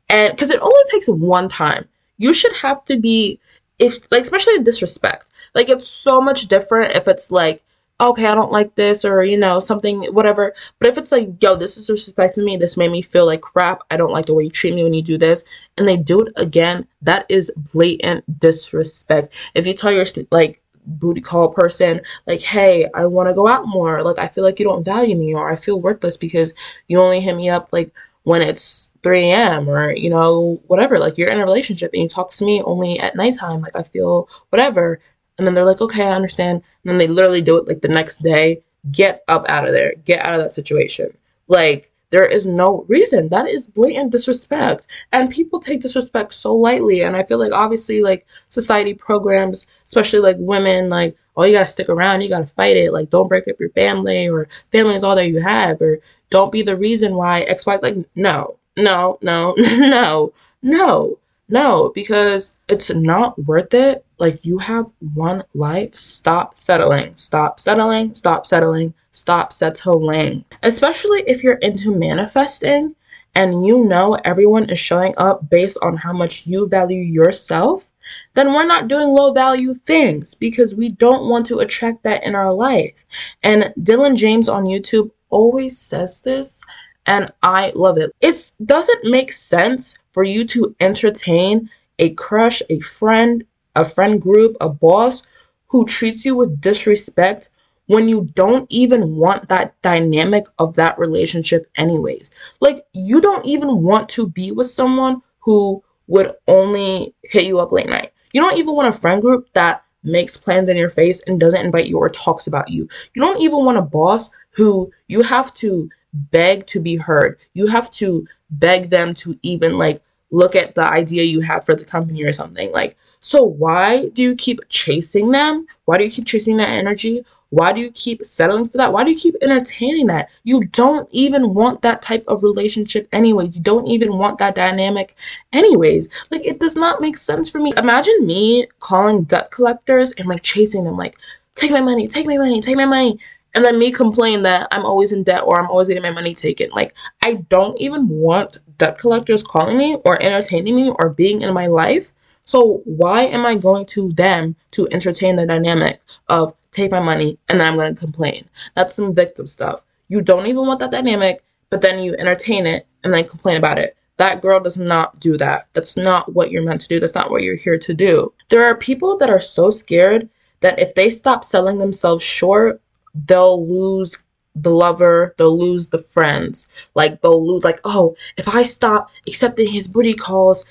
And 0.08 0.32
because 0.32 0.50
it 0.50 0.60
only 0.60 0.82
takes 0.90 1.08
one 1.08 1.48
time. 1.48 1.86
you 2.18 2.32
should 2.34 2.52
have 2.56 2.84
to 2.84 2.98
be 2.98 3.40
if 3.78 4.10
like 4.12 4.22
especially 4.22 4.58
disrespect. 4.62 5.30
Like 5.54 5.68
it's 5.68 5.88
so 5.88 6.20
much 6.20 6.46
different 6.48 6.96
if 6.96 7.08
it's 7.08 7.30
like 7.30 7.62
okay, 8.00 8.26
I 8.26 8.34
don't 8.34 8.52
like 8.52 8.74
this 8.76 9.04
or 9.04 9.22
you 9.24 9.38
know 9.38 9.60
something 9.60 10.04
whatever. 10.14 10.54
But 10.78 10.88
if 10.88 10.98
it's 10.98 11.12
like 11.12 11.30
yo, 11.40 11.56
this 11.56 11.76
is 11.76 11.88
disrespecting 11.88 12.44
me. 12.44 12.56
This 12.56 12.76
made 12.76 12.90
me 12.90 13.02
feel 13.02 13.26
like 13.26 13.42
crap. 13.42 13.82
I 13.90 13.96
don't 13.96 14.12
like 14.12 14.26
the 14.26 14.34
way 14.34 14.44
you 14.44 14.50
treat 14.50 14.74
me 14.74 14.84
when 14.84 14.94
you 14.94 15.02
do 15.02 15.18
this, 15.18 15.44
and 15.76 15.86
they 15.86 15.96
do 15.96 16.22
it 16.22 16.32
again. 16.36 16.86
That 17.02 17.26
is 17.28 17.52
blatant 17.72 18.40
disrespect. 18.40 19.34
If 19.54 19.66
you 19.66 19.74
tell 19.74 19.92
your 19.92 20.06
like 20.30 20.62
booty 20.86 21.20
call 21.20 21.52
person 21.52 22.00
like 22.26 22.40
hey 22.40 22.88
i 22.94 23.04
want 23.04 23.28
to 23.28 23.34
go 23.34 23.46
out 23.46 23.66
more 23.66 24.02
like 24.02 24.18
i 24.18 24.26
feel 24.26 24.42
like 24.42 24.58
you 24.58 24.64
don't 24.64 24.84
value 24.84 25.16
me 25.16 25.34
or 25.34 25.50
i 25.50 25.56
feel 25.56 25.80
worthless 25.80 26.16
because 26.16 26.54
you 26.88 26.98
only 26.98 27.20
hit 27.20 27.36
me 27.36 27.48
up 27.48 27.68
like 27.72 27.92
when 28.24 28.42
it's 28.42 28.90
3 29.02 29.30
a.m. 29.30 29.68
or, 29.68 29.92
you 29.92 30.10
know, 30.10 30.60
whatever. 30.66 30.98
Like 30.98 31.16
you're 31.16 31.30
in 31.30 31.40
a 31.40 31.44
relationship 31.44 31.90
and 31.92 32.02
you 32.02 32.08
talk 32.08 32.30
to 32.30 32.44
me 32.44 32.62
only 32.62 32.98
at 32.98 33.16
nighttime. 33.16 33.60
Like 33.60 33.76
I 33.76 33.82
feel 33.82 34.28
whatever. 34.50 34.98
And 35.38 35.46
then 35.46 35.54
they're 35.54 35.64
like, 35.64 35.80
okay, 35.80 36.06
I 36.06 36.14
understand. 36.14 36.62
And 36.82 36.90
then 36.90 36.98
they 36.98 37.08
literally 37.08 37.40
do 37.40 37.56
it 37.56 37.66
like 37.66 37.80
the 37.80 37.88
next 37.88 38.22
day. 38.22 38.62
Get 38.90 39.24
up 39.28 39.44
out 39.48 39.66
of 39.66 39.72
there. 39.72 39.94
Get 40.04 40.26
out 40.26 40.34
of 40.34 40.40
that 40.40 40.52
situation. 40.52 41.16
Like, 41.48 41.90
there 42.10 42.24
is 42.24 42.46
no 42.46 42.84
reason. 42.88 43.28
That 43.28 43.48
is 43.48 43.68
blatant 43.68 44.12
disrespect. 44.12 44.86
And 45.12 45.30
people 45.30 45.60
take 45.60 45.80
disrespect 45.80 46.34
so 46.34 46.54
lightly. 46.54 47.02
And 47.02 47.16
I 47.16 47.22
feel 47.24 47.38
like 47.38 47.52
obviously 47.52 48.02
like 48.02 48.26
society 48.48 48.94
programs, 48.94 49.66
especially 49.84 50.20
like 50.20 50.36
women, 50.38 50.88
like, 50.88 51.16
oh 51.36 51.44
you 51.44 51.54
gotta 51.54 51.66
stick 51.66 51.88
around, 51.88 52.20
you 52.20 52.28
gotta 52.28 52.46
fight 52.46 52.76
it, 52.76 52.92
like 52.92 53.10
don't 53.10 53.28
break 53.28 53.48
up 53.48 53.60
your 53.60 53.70
family 53.70 54.28
or 54.28 54.48
family 54.72 54.94
is 54.94 55.04
all 55.04 55.16
that 55.16 55.28
you 55.28 55.40
have, 55.40 55.80
or 55.80 56.00
don't 56.28 56.52
be 56.52 56.62
the 56.62 56.76
reason 56.76 57.14
why 57.14 57.42
X, 57.42 57.66
Y 57.66 57.78
like 57.82 57.96
no, 58.14 58.56
no, 58.76 59.18
no, 59.22 59.54
no, 59.58 60.32
no. 60.62 61.18
No, 61.50 61.90
because 61.96 62.52
it's 62.68 62.90
not 62.90 63.36
worth 63.44 63.74
it. 63.74 64.04
Like, 64.18 64.44
you 64.44 64.58
have 64.58 64.86
one 65.14 65.42
life. 65.52 65.94
Stop 65.94 66.54
settling. 66.54 67.16
Stop 67.16 67.58
settling. 67.58 68.14
Stop 68.14 68.46
settling. 68.46 68.94
Stop 69.10 69.52
settling. 69.52 70.44
Especially 70.62 71.20
if 71.26 71.42
you're 71.42 71.54
into 71.54 71.92
manifesting 71.92 72.94
and 73.34 73.66
you 73.66 73.84
know 73.84 74.14
everyone 74.24 74.70
is 74.70 74.78
showing 74.78 75.12
up 75.16 75.50
based 75.50 75.78
on 75.82 75.96
how 75.96 76.12
much 76.12 76.46
you 76.46 76.68
value 76.68 77.02
yourself, 77.02 77.90
then 78.34 78.52
we're 78.52 78.64
not 78.64 78.86
doing 78.86 79.08
low 79.08 79.32
value 79.32 79.74
things 79.74 80.34
because 80.34 80.76
we 80.76 80.90
don't 80.90 81.28
want 81.28 81.46
to 81.46 81.58
attract 81.58 82.04
that 82.04 82.22
in 82.22 82.36
our 82.36 82.52
life. 82.52 83.04
And 83.42 83.72
Dylan 83.80 84.16
James 84.16 84.48
on 84.48 84.66
YouTube 84.66 85.10
always 85.30 85.78
says 85.78 86.20
this 86.20 86.62
and 87.06 87.32
I 87.42 87.72
love 87.74 87.98
it. 87.98 88.12
It 88.20 88.52
doesn't 88.64 89.04
make 89.04 89.32
sense 89.32 89.98
for 90.10 90.24
you 90.24 90.44
to 90.46 90.74
entertain 90.80 91.70
a 91.98 92.10
crush, 92.10 92.62
a 92.70 92.80
friend, 92.80 93.44
a 93.76 93.84
friend 93.84 94.20
group, 94.20 94.56
a 94.60 94.68
boss 94.68 95.22
who 95.68 95.84
treats 95.84 96.24
you 96.24 96.36
with 96.36 96.60
disrespect 96.60 97.50
when 97.86 98.08
you 98.08 98.28
don't 98.34 98.66
even 98.70 99.16
want 99.16 99.48
that 99.48 99.80
dynamic 99.82 100.44
of 100.58 100.74
that 100.76 100.98
relationship 100.98 101.66
anyways. 101.76 102.30
Like 102.60 102.84
you 102.92 103.20
don't 103.20 103.44
even 103.44 103.82
want 103.82 104.08
to 104.10 104.28
be 104.28 104.52
with 104.52 104.68
someone 104.68 105.22
who 105.40 105.82
would 106.06 106.34
only 106.48 107.14
hit 107.24 107.44
you 107.44 107.58
up 107.58 107.72
late 107.72 107.88
night. 107.88 108.12
You 108.32 108.40
don't 108.40 108.58
even 108.58 108.74
want 108.74 108.88
a 108.88 108.98
friend 108.98 109.20
group 109.20 109.52
that 109.54 109.84
makes 110.02 110.36
plans 110.36 110.68
in 110.68 110.76
your 110.76 110.88
face 110.88 111.20
and 111.26 111.38
doesn't 111.38 111.64
invite 111.64 111.86
you 111.86 111.98
or 111.98 112.08
talks 112.08 112.46
about 112.46 112.70
you. 112.70 112.88
You 113.14 113.22
don't 113.22 113.40
even 113.40 113.64
want 113.64 113.78
a 113.78 113.82
boss 113.82 114.30
who 114.50 114.90
you 115.08 115.22
have 115.22 115.52
to 115.54 115.88
beg 116.12 116.66
to 116.66 116.80
be 116.80 116.96
heard. 116.96 117.38
You 117.54 117.66
have 117.68 117.90
to 117.92 118.26
beg 118.50 118.90
them 118.90 119.14
to 119.14 119.38
even 119.42 119.78
like 119.78 120.02
look 120.30 120.54
at 120.54 120.74
the 120.74 120.82
idea 120.82 121.24
you 121.24 121.40
have 121.40 121.64
for 121.64 121.74
the 121.74 121.84
company 121.84 122.22
or 122.22 122.32
something. 122.32 122.70
Like, 122.72 122.96
so 123.20 123.44
why 123.44 124.08
do 124.10 124.22
you 124.22 124.36
keep 124.36 124.60
chasing 124.68 125.30
them? 125.30 125.66
Why 125.84 125.98
do 125.98 126.04
you 126.04 126.10
keep 126.10 126.26
chasing 126.26 126.56
that 126.58 126.70
energy? 126.70 127.24
Why 127.50 127.72
do 127.72 127.80
you 127.80 127.90
keep 127.90 128.24
settling 128.24 128.68
for 128.68 128.78
that? 128.78 128.92
Why 128.92 129.02
do 129.02 129.10
you 129.10 129.18
keep 129.18 129.34
entertaining 129.42 130.06
that? 130.06 130.30
You 130.44 130.64
don't 130.66 131.08
even 131.10 131.52
want 131.52 131.82
that 131.82 132.00
type 132.00 132.24
of 132.28 132.44
relationship 132.44 133.08
anyways. 133.12 133.56
You 133.56 133.62
don't 133.62 133.88
even 133.88 134.16
want 134.16 134.38
that 134.38 134.54
dynamic 134.54 135.16
anyways. 135.52 136.08
Like 136.30 136.46
it 136.46 136.60
does 136.60 136.76
not 136.76 137.00
make 137.00 137.18
sense 137.18 137.50
for 137.50 137.58
me. 137.58 137.72
Imagine 137.76 138.24
me 138.24 138.66
calling 138.78 139.24
debt 139.24 139.50
collectors 139.50 140.12
and 140.12 140.28
like 140.28 140.44
chasing 140.44 140.84
them 140.84 140.96
like 140.96 141.16
take 141.56 141.72
my 141.72 141.80
money, 141.80 142.06
take 142.06 142.26
my 142.26 142.38
money, 142.38 142.60
take 142.60 142.76
my 142.76 142.86
money 142.86 143.18
and 143.54 143.64
then 143.64 143.78
me 143.78 143.90
complain 143.90 144.42
that 144.42 144.68
I'm 144.70 144.84
always 144.84 145.12
in 145.12 145.22
debt 145.22 145.42
or 145.44 145.60
I'm 145.60 145.70
always 145.70 145.88
getting 145.88 146.02
my 146.02 146.10
money 146.10 146.34
taken. 146.34 146.70
Like, 146.70 146.94
I 147.22 147.34
don't 147.48 147.78
even 147.80 148.08
want 148.08 148.58
debt 148.78 148.98
collectors 148.98 149.42
calling 149.42 149.76
me 149.76 149.96
or 150.04 150.22
entertaining 150.22 150.76
me 150.76 150.90
or 150.98 151.10
being 151.10 151.42
in 151.42 151.52
my 151.52 151.66
life. 151.66 152.12
So, 152.44 152.82
why 152.84 153.22
am 153.22 153.46
I 153.46 153.54
going 153.56 153.86
to 153.86 154.12
them 154.12 154.56
to 154.72 154.88
entertain 154.90 155.36
the 155.36 155.46
dynamic 155.46 156.00
of 156.28 156.52
take 156.70 156.90
my 156.90 157.00
money 157.00 157.38
and 157.48 157.60
then 157.60 157.66
I'm 157.66 157.76
going 157.76 157.94
to 157.94 158.00
complain? 158.00 158.48
That's 158.74 158.94
some 158.94 159.14
victim 159.14 159.46
stuff. 159.46 159.84
You 160.08 160.20
don't 160.20 160.46
even 160.46 160.66
want 160.66 160.80
that 160.80 160.90
dynamic, 160.90 161.42
but 161.70 161.80
then 161.80 162.02
you 162.02 162.14
entertain 162.18 162.66
it 162.66 162.86
and 163.04 163.12
then 163.12 163.28
complain 163.28 163.56
about 163.56 163.78
it. 163.78 163.96
That 164.16 164.42
girl 164.42 164.60
does 164.60 164.76
not 164.76 165.18
do 165.18 165.36
that. 165.38 165.68
That's 165.72 165.96
not 165.96 166.34
what 166.34 166.50
you're 166.50 166.62
meant 166.62 166.82
to 166.82 166.88
do. 166.88 167.00
That's 167.00 167.14
not 167.14 167.30
what 167.30 167.42
you're 167.42 167.56
here 167.56 167.78
to 167.78 167.94
do. 167.94 168.32
There 168.48 168.64
are 168.64 168.74
people 168.74 169.16
that 169.16 169.30
are 169.30 169.40
so 169.40 169.70
scared 169.70 170.28
that 170.60 170.78
if 170.78 170.94
they 170.94 171.08
stop 171.08 171.42
selling 171.42 171.78
themselves 171.78 172.22
short 172.22 172.82
they'll 173.14 173.66
lose 173.66 174.18
the 174.54 174.70
lover, 174.70 175.34
they'll 175.38 175.58
lose 175.58 175.88
the 175.88 175.98
friends. 175.98 176.68
Like 176.94 177.22
they'll 177.22 177.46
lose 177.46 177.64
like, 177.64 177.80
oh, 177.84 178.16
if 178.36 178.48
I 178.48 178.62
stop 178.62 179.10
accepting 179.26 179.68
his 179.68 179.88
booty 179.88 180.14
calls, 180.14 180.64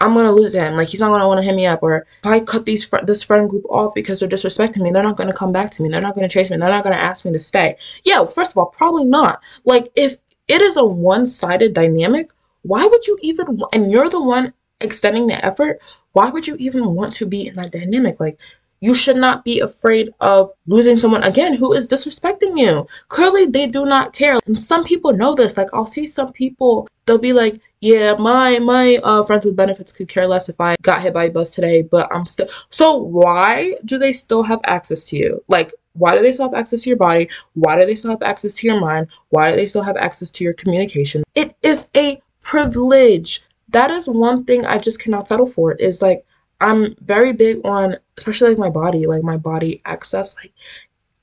I'm 0.00 0.14
gonna 0.14 0.32
lose 0.32 0.54
him. 0.54 0.76
Like 0.76 0.88
he's 0.88 1.00
not 1.00 1.10
gonna 1.12 1.28
want 1.28 1.38
to 1.40 1.44
hit 1.44 1.54
me 1.54 1.66
up. 1.66 1.82
Or 1.82 2.06
if 2.22 2.26
I 2.26 2.40
cut 2.40 2.64
these 2.66 2.84
fr- 2.84 3.04
this 3.04 3.22
friend 3.22 3.48
group 3.48 3.64
off 3.68 3.94
because 3.94 4.20
they're 4.20 4.28
disrespecting 4.28 4.82
me, 4.82 4.90
they're 4.90 5.02
not 5.02 5.16
gonna 5.16 5.32
come 5.32 5.52
back 5.52 5.70
to 5.72 5.82
me. 5.82 5.90
They're 5.90 6.00
not 6.00 6.14
gonna 6.14 6.28
chase 6.28 6.50
me. 6.50 6.56
They're 6.56 6.70
not 6.70 6.84
gonna 6.84 6.96
ask 6.96 7.24
me 7.24 7.32
to 7.32 7.38
stay. 7.38 7.76
Yeah, 8.04 8.24
first 8.24 8.52
of 8.52 8.58
all, 8.58 8.66
probably 8.66 9.04
not. 9.04 9.42
Like 9.64 9.90
if 9.94 10.16
it 10.48 10.62
is 10.62 10.76
a 10.76 10.84
one-sided 10.84 11.74
dynamic, 11.74 12.30
why 12.62 12.86
would 12.86 13.06
you 13.06 13.18
even? 13.20 13.60
And 13.72 13.92
you're 13.92 14.08
the 14.08 14.22
one 14.22 14.54
extending 14.80 15.26
the 15.26 15.44
effort. 15.44 15.80
Why 16.12 16.30
would 16.30 16.46
you 16.46 16.56
even 16.56 16.94
want 16.94 17.12
to 17.14 17.26
be 17.26 17.46
in 17.46 17.54
that 17.54 17.70
dynamic? 17.70 18.18
Like 18.18 18.40
you 18.80 18.94
should 18.94 19.16
not 19.16 19.44
be 19.44 19.60
afraid 19.60 20.10
of 20.20 20.50
losing 20.66 20.98
someone 20.98 21.22
again 21.22 21.54
who 21.54 21.72
is 21.72 21.86
disrespecting 21.86 22.58
you. 22.58 22.86
Clearly, 23.08 23.46
they 23.46 23.66
do 23.66 23.84
not 23.84 24.12
care. 24.12 24.38
And 24.46 24.58
some 24.58 24.84
people 24.84 25.12
know 25.12 25.34
this. 25.34 25.56
Like, 25.56 25.68
I'll 25.72 25.86
see 25.86 26.06
some 26.06 26.32
people, 26.32 26.88
they'll 27.06 27.18
be 27.18 27.32
like, 27.32 27.60
yeah, 27.80 28.14
my 28.14 28.58
my 28.58 28.98
uh, 29.02 29.22
friends 29.22 29.46
with 29.46 29.56
benefits 29.56 29.92
could 29.92 30.08
care 30.08 30.26
less 30.26 30.48
if 30.48 30.60
I 30.60 30.76
got 30.82 31.00
hit 31.00 31.14
by 31.14 31.24
a 31.24 31.30
bus 31.30 31.54
today, 31.54 31.82
but 31.82 32.12
I'm 32.12 32.26
still. 32.26 32.48
So, 32.70 32.96
why 32.96 33.74
do 33.84 33.98
they 33.98 34.12
still 34.12 34.42
have 34.42 34.60
access 34.64 35.04
to 35.04 35.16
you? 35.16 35.42
Like, 35.48 35.72
why 35.94 36.14
do 36.14 36.22
they 36.22 36.32
still 36.32 36.48
have 36.48 36.58
access 36.58 36.82
to 36.82 36.90
your 36.90 36.98
body? 36.98 37.28
Why 37.54 37.78
do 37.78 37.86
they 37.86 37.94
still 37.94 38.10
have 38.10 38.22
access 38.22 38.54
to 38.56 38.66
your 38.66 38.80
mind? 38.80 39.08
Why 39.30 39.50
do 39.50 39.56
they 39.56 39.66
still 39.66 39.82
have 39.82 39.96
access 39.96 40.30
to 40.30 40.44
your 40.44 40.52
communication? 40.52 41.22
It 41.34 41.56
is 41.62 41.86
a 41.96 42.20
privilege. 42.42 43.42
That 43.70 43.90
is 43.90 44.08
one 44.08 44.44
thing 44.44 44.66
I 44.66 44.78
just 44.78 45.00
cannot 45.00 45.28
settle 45.28 45.46
for. 45.46 45.72
Is 45.72 46.02
like, 46.02 46.24
I'm 46.60 46.94
very 47.00 47.32
big 47.32 47.60
on, 47.64 47.96
especially 48.18 48.50
like 48.50 48.58
my 48.58 48.70
body, 48.70 49.06
like 49.06 49.22
my 49.22 49.36
body 49.36 49.80
access. 49.84 50.36
Like, 50.36 50.52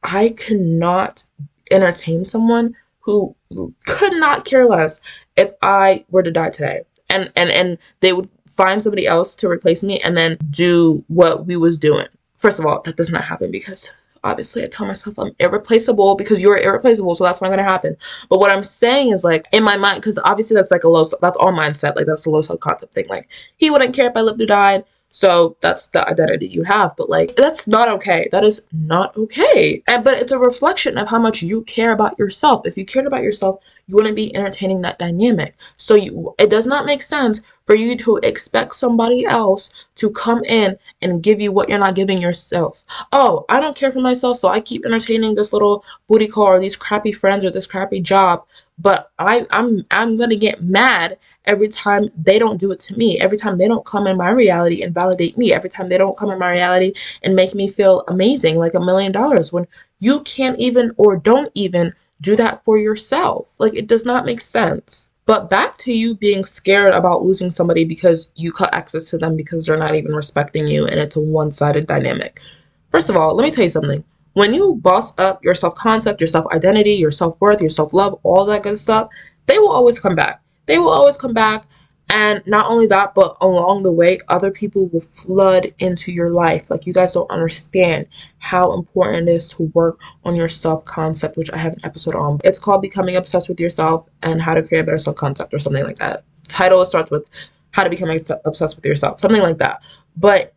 I 0.03 0.29
cannot 0.29 1.24
entertain 1.72 2.25
someone 2.25 2.75
who 3.01 3.36
could 3.86 4.13
not 4.13 4.46
care 4.46 4.67
less 4.67 5.00
if 5.36 5.51
I 5.62 6.06
were 6.10 6.24
to 6.24 6.32
die 6.32 6.50
today, 6.50 6.82
and 7.10 7.32
and 7.36 7.50
and 7.50 7.77
they 8.01 8.13
would 8.13 8.29
find 8.48 8.82
somebody 8.82 9.06
else 9.06 9.36
to 9.38 9.48
replace 9.50 9.84
me 9.84 10.00
and 10.00 10.17
then 10.17 10.38
do 10.50 11.03
what 11.08 11.46
we 11.46 11.56
was 11.56 11.77
doing. 11.77 12.08
First 12.36 12.60
of 12.60 12.65
all, 12.65 12.82
that 12.82 12.98
does 12.98 13.12
not 13.12 13.24
happen 13.24 13.51
because 13.51 13.89
obviously 14.24 14.63
I 14.63 14.65
tell 14.65 14.88
myself 14.88 15.17
I'm 15.20 15.32
irreplaceable 15.39 16.15
because 16.15 16.41
you're 16.41 16.58
irreplaceable, 16.58 17.15
so 17.15 17.24
that's 17.24 17.41
not 17.41 17.50
gonna 17.50 17.63
happen. 17.63 17.96
But 18.29 18.39
what 18.39 18.51
I'm 18.51 18.63
saying 18.63 19.12
is 19.12 19.24
like 19.24 19.48
in 19.51 19.63
my 19.63 19.77
mind, 19.77 20.01
because 20.01 20.20
obviously 20.24 20.56
that's 20.56 20.72
like 20.72 20.84
a 20.84 20.89
low, 20.89 21.06
that's 21.22 21.38
all 21.38 21.53
mindset, 21.53 21.96
like 21.96 22.08
that's 22.08 22.25
a 22.25 22.29
low 22.29 22.41
self 22.41 22.60
concept 22.60 22.94
thing. 22.94 23.08
Like 23.08 23.29
he 23.58 23.70
wouldn't 23.70 23.96
care 23.96 24.10
if 24.10 24.17
I 24.17 24.22
lived 24.22 24.41
or 24.41 24.46
died. 24.46 24.84
So 25.10 25.58
that's 25.62 25.88
the 25.88 26.08
identity 26.08 26.48
you 26.48 26.64
have. 26.64 26.96
But 26.96 27.10
like 27.10 27.36
that's 27.36 27.68
not 27.68 27.90
okay. 27.90 28.28
That 28.32 28.44
is 28.44 28.62
not 28.72 29.16
okay. 29.18 29.82
And 29.88 30.04
but 30.04 30.18
it's 30.20 30.32
a 30.32 30.40
reflection 30.40 30.98
of 30.98 31.08
how 31.08 31.20
much 31.20 31.42
you 31.42 31.64
care 31.64 31.92
about 31.92 32.20
yourself. 32.20 32.68
If 32.68 32.78
you 32.78 32.86
cared 32.86 33.08
about 33.08 33.24
yourself, 33.24 33.64
you 33.88 33.96
wouldn't 33.96 34.16
be 34.16 34.36
entertaining 34.36 34.82
that 34.82 35.00
dynamic. 35.00 35.56
So 35.78 35.96
you 35.96 36.36
it 36.38 36.50
does 36.50 36.68
not 36.68 36.86
make 36.86 37.02
sense 37.02 37.42
for 37.66 37.76
you 37.76 37.98
to 37.98 38.18
expect 38.24 38.76
somebody 38.76 39.26
else 39.26 39.70
to 39.96 40.10
come 40.10 40.44
in 40.44 40.78
and 41.02 41.24
give 41.24 41.42
you 41.42 41.52
what 41.52 41.70
you're 41.70 41.80
not 41.80 41.96
giving 41.96 42.22
yourself. 42.22 42.86
Oh, 43.12 43.46
I 43.50 43.60
don't 43.60 43.76
care 43.76 43.92
for 43.92 44.00
myself, 44.00 44.38
so 44.38 44.50
I 44.50 44.62
keep 44.62 44.86
entertaining 44.86 45.36
this 45.36 45.52
little 45.52 45.84
booty 46.08 46.28
call 46.28 46.48
or 46.48 46.60
these 46.60 46.76
crappy 46.76 47.12
friends 47.12 47.44
or 47.44 47.52
this 47.52 47.68
crappy 47.68 48.02
job 48.02 48.46
but 48.80 49.12
I 49.18 49.46
I'm 49.52 49.84
I'm 49.92 50.18
gonna 50.18 50.36
get 50.36 50.64
mad 50.64 51.18
every 51.46 51.68
time 51.68 52.10
they 52.16 52.38
don't 52.38 52.60
do 52.60 52.72
it 52.72 52.80
to 52.82 52.98
me. 52.98 53.20
Every 53.20 53.38
time 53.38 53.58
they 53.58 53.68
don't 53.68 53.86
come 53.86 54.08
in 54.08 54.18
my 54.18 54.30
reality 54.30 54.84
and 54.84 54.94
validate 54.94 55.38
me. 55.38 55.52
Every 55.54 55.70
time 55.70 55.88
they 55.88 55.98
don't 55.98 56.18
come 56.18 56.30
in 56.32 56.40
my 56.40 56.52
reality 56.52 56.94
and 57.24 57.36
make 57.36 57.56
me 57.56 57.68
feel 57.68 58.04
amazing 58.08 58.58
like 58.58 58.76
a 58.76 58.80
million 58.80 59.12
dollars 59.12 59.52
when 59.52 59.66
you 60.00 60.22
can't 60.22 60.60
even 60.60 60.92
or 60.98 61.16
don't 61.16 61.52
even 61.56 61.94
do 62.22 62.36
that 62.36 62.64
for 62.64 62.78
yourself. 62.78 63.60
Like 63.60 63.74
it 63.74 63.88
does 63.88 64.06
not 64.06 64.26
make 64.26 64.42
sense. 64.42 65.10
But 65.26 65.50
back 65.50 65.76
to 65.80 65.92
you 65.92 66.16
being 66.16 66.46
scared 66.46 66.94
about 66.94 67.22
losing 67.22 67.52
somebody 67.52 67.84
because 67.84 68.32
you 68.36 68.52
cut 68.54 68.74
access 68.74 69.10
to 69.10 69.18
them 69.18 69.36
because 69.36 69.66
they're 69.66 69.78
not 69.78 69.96
even 69.96 70.16
respecting 70.16 70.68
you 70.68 70.86
and 70.86 71.00
it's 71.00 71.18
a 71.18 71.22
one 71.22 71.52
sided 71.52 71.86
dynamic. 71.88 72.40
First 72.92 73.10
of 73.10 73.18
all, 73.18 73.36
let 73.36 73.44
me 73.44 73.52
tell 73.52 73.66
you 73.66 73.70
something. 73.70 74.04
When 74.38 74.53
you 74.53 74.75
boss 74.75 75.17
up 75.17 75.44
your 75.44 75.56
self 75.56 75.74
concept, 75.74 76.22
your 76.22 76.27
self 76.27 76.46
identity, 76.53 76.94
your 76.94 77.10
self 77.10 77.36
worth, 77.41 77.60
your 77.60 77.72
self 77.72 77.91
love, 77.91 78.20
all 78.22 78.46
that 78.46 78.62
good 78.62 78.77
stuff, 78.77 79.10
they 79.48 79.58
will 79.58 79.72
always 79.72 80.00
come 80.00 80.13
back. 80.13 80.44
They 80.67 80.77
will 80.77 80.91
always 80.91 81.17
come 81.17 81.34
back 81.34 81.65
and 82.12 82.44
not 82.46 82.67
only 82.67 82.86
that, 82.86 83.15
but 83.15 83.36
along 83.41 83.82
the 83.82 83.91
way, 83.91 84.20
other 84.27 84.51
people 84.51 84.89
will 84.89 85.01
flood 85.01 85.74
into 85.79 86.12
your 86.12 86.29
life. 86.29 86.70
Like, 86.70 86.86
you 86.86 86.94
guys 86.94 87.13
don't 87.13 87.32
understand 87.32 88.06
how 88.38 88.74
important 88.74 89.27
it 89.27 89.32
is 89.32 89.48
to 89.50 89.63
work 89.74 90.00
on 90.24 90.36
your 90.36 90.48
self 90.48 90.86
concept, 90.86 91.36
which 91.36 91.51
I 91.51 91.58
have 91.58 91.74
an 91.74 91.82
episode 91.84 92.13
on. 92.13 92.39
It's 92.44 92.60
called 92.60 92.84
Becoming 92.84 93.15
Obsessed 93.15 93.50
with 93.50 93.60
Yourself 93.60 94.08
and 94.22 94.39
How 94.39 94.53
to 94.53 94.62
Create 94.62 94.82
a 94.82 94.84
Better 94.84 95.00
Self 95.00 95.15
Concept, 95.15 95.51
or 95.51 95.58
something 95.58 95.84
like 95.84 95.98
that. 95.98 96.24
Title 96.48 96.86
starts 96.86 97.10
with 97.10 97.25
How 97.72 97.84
to 97.84 97.89
Become 97.89 98.12
Obsessed 98.46 98.75
with 98.75 98.86
Yourself, 98.86 99.20
something 99.20 99.41
like 99.41 99.58
that. 99.58 99.84
But 100.15 100.53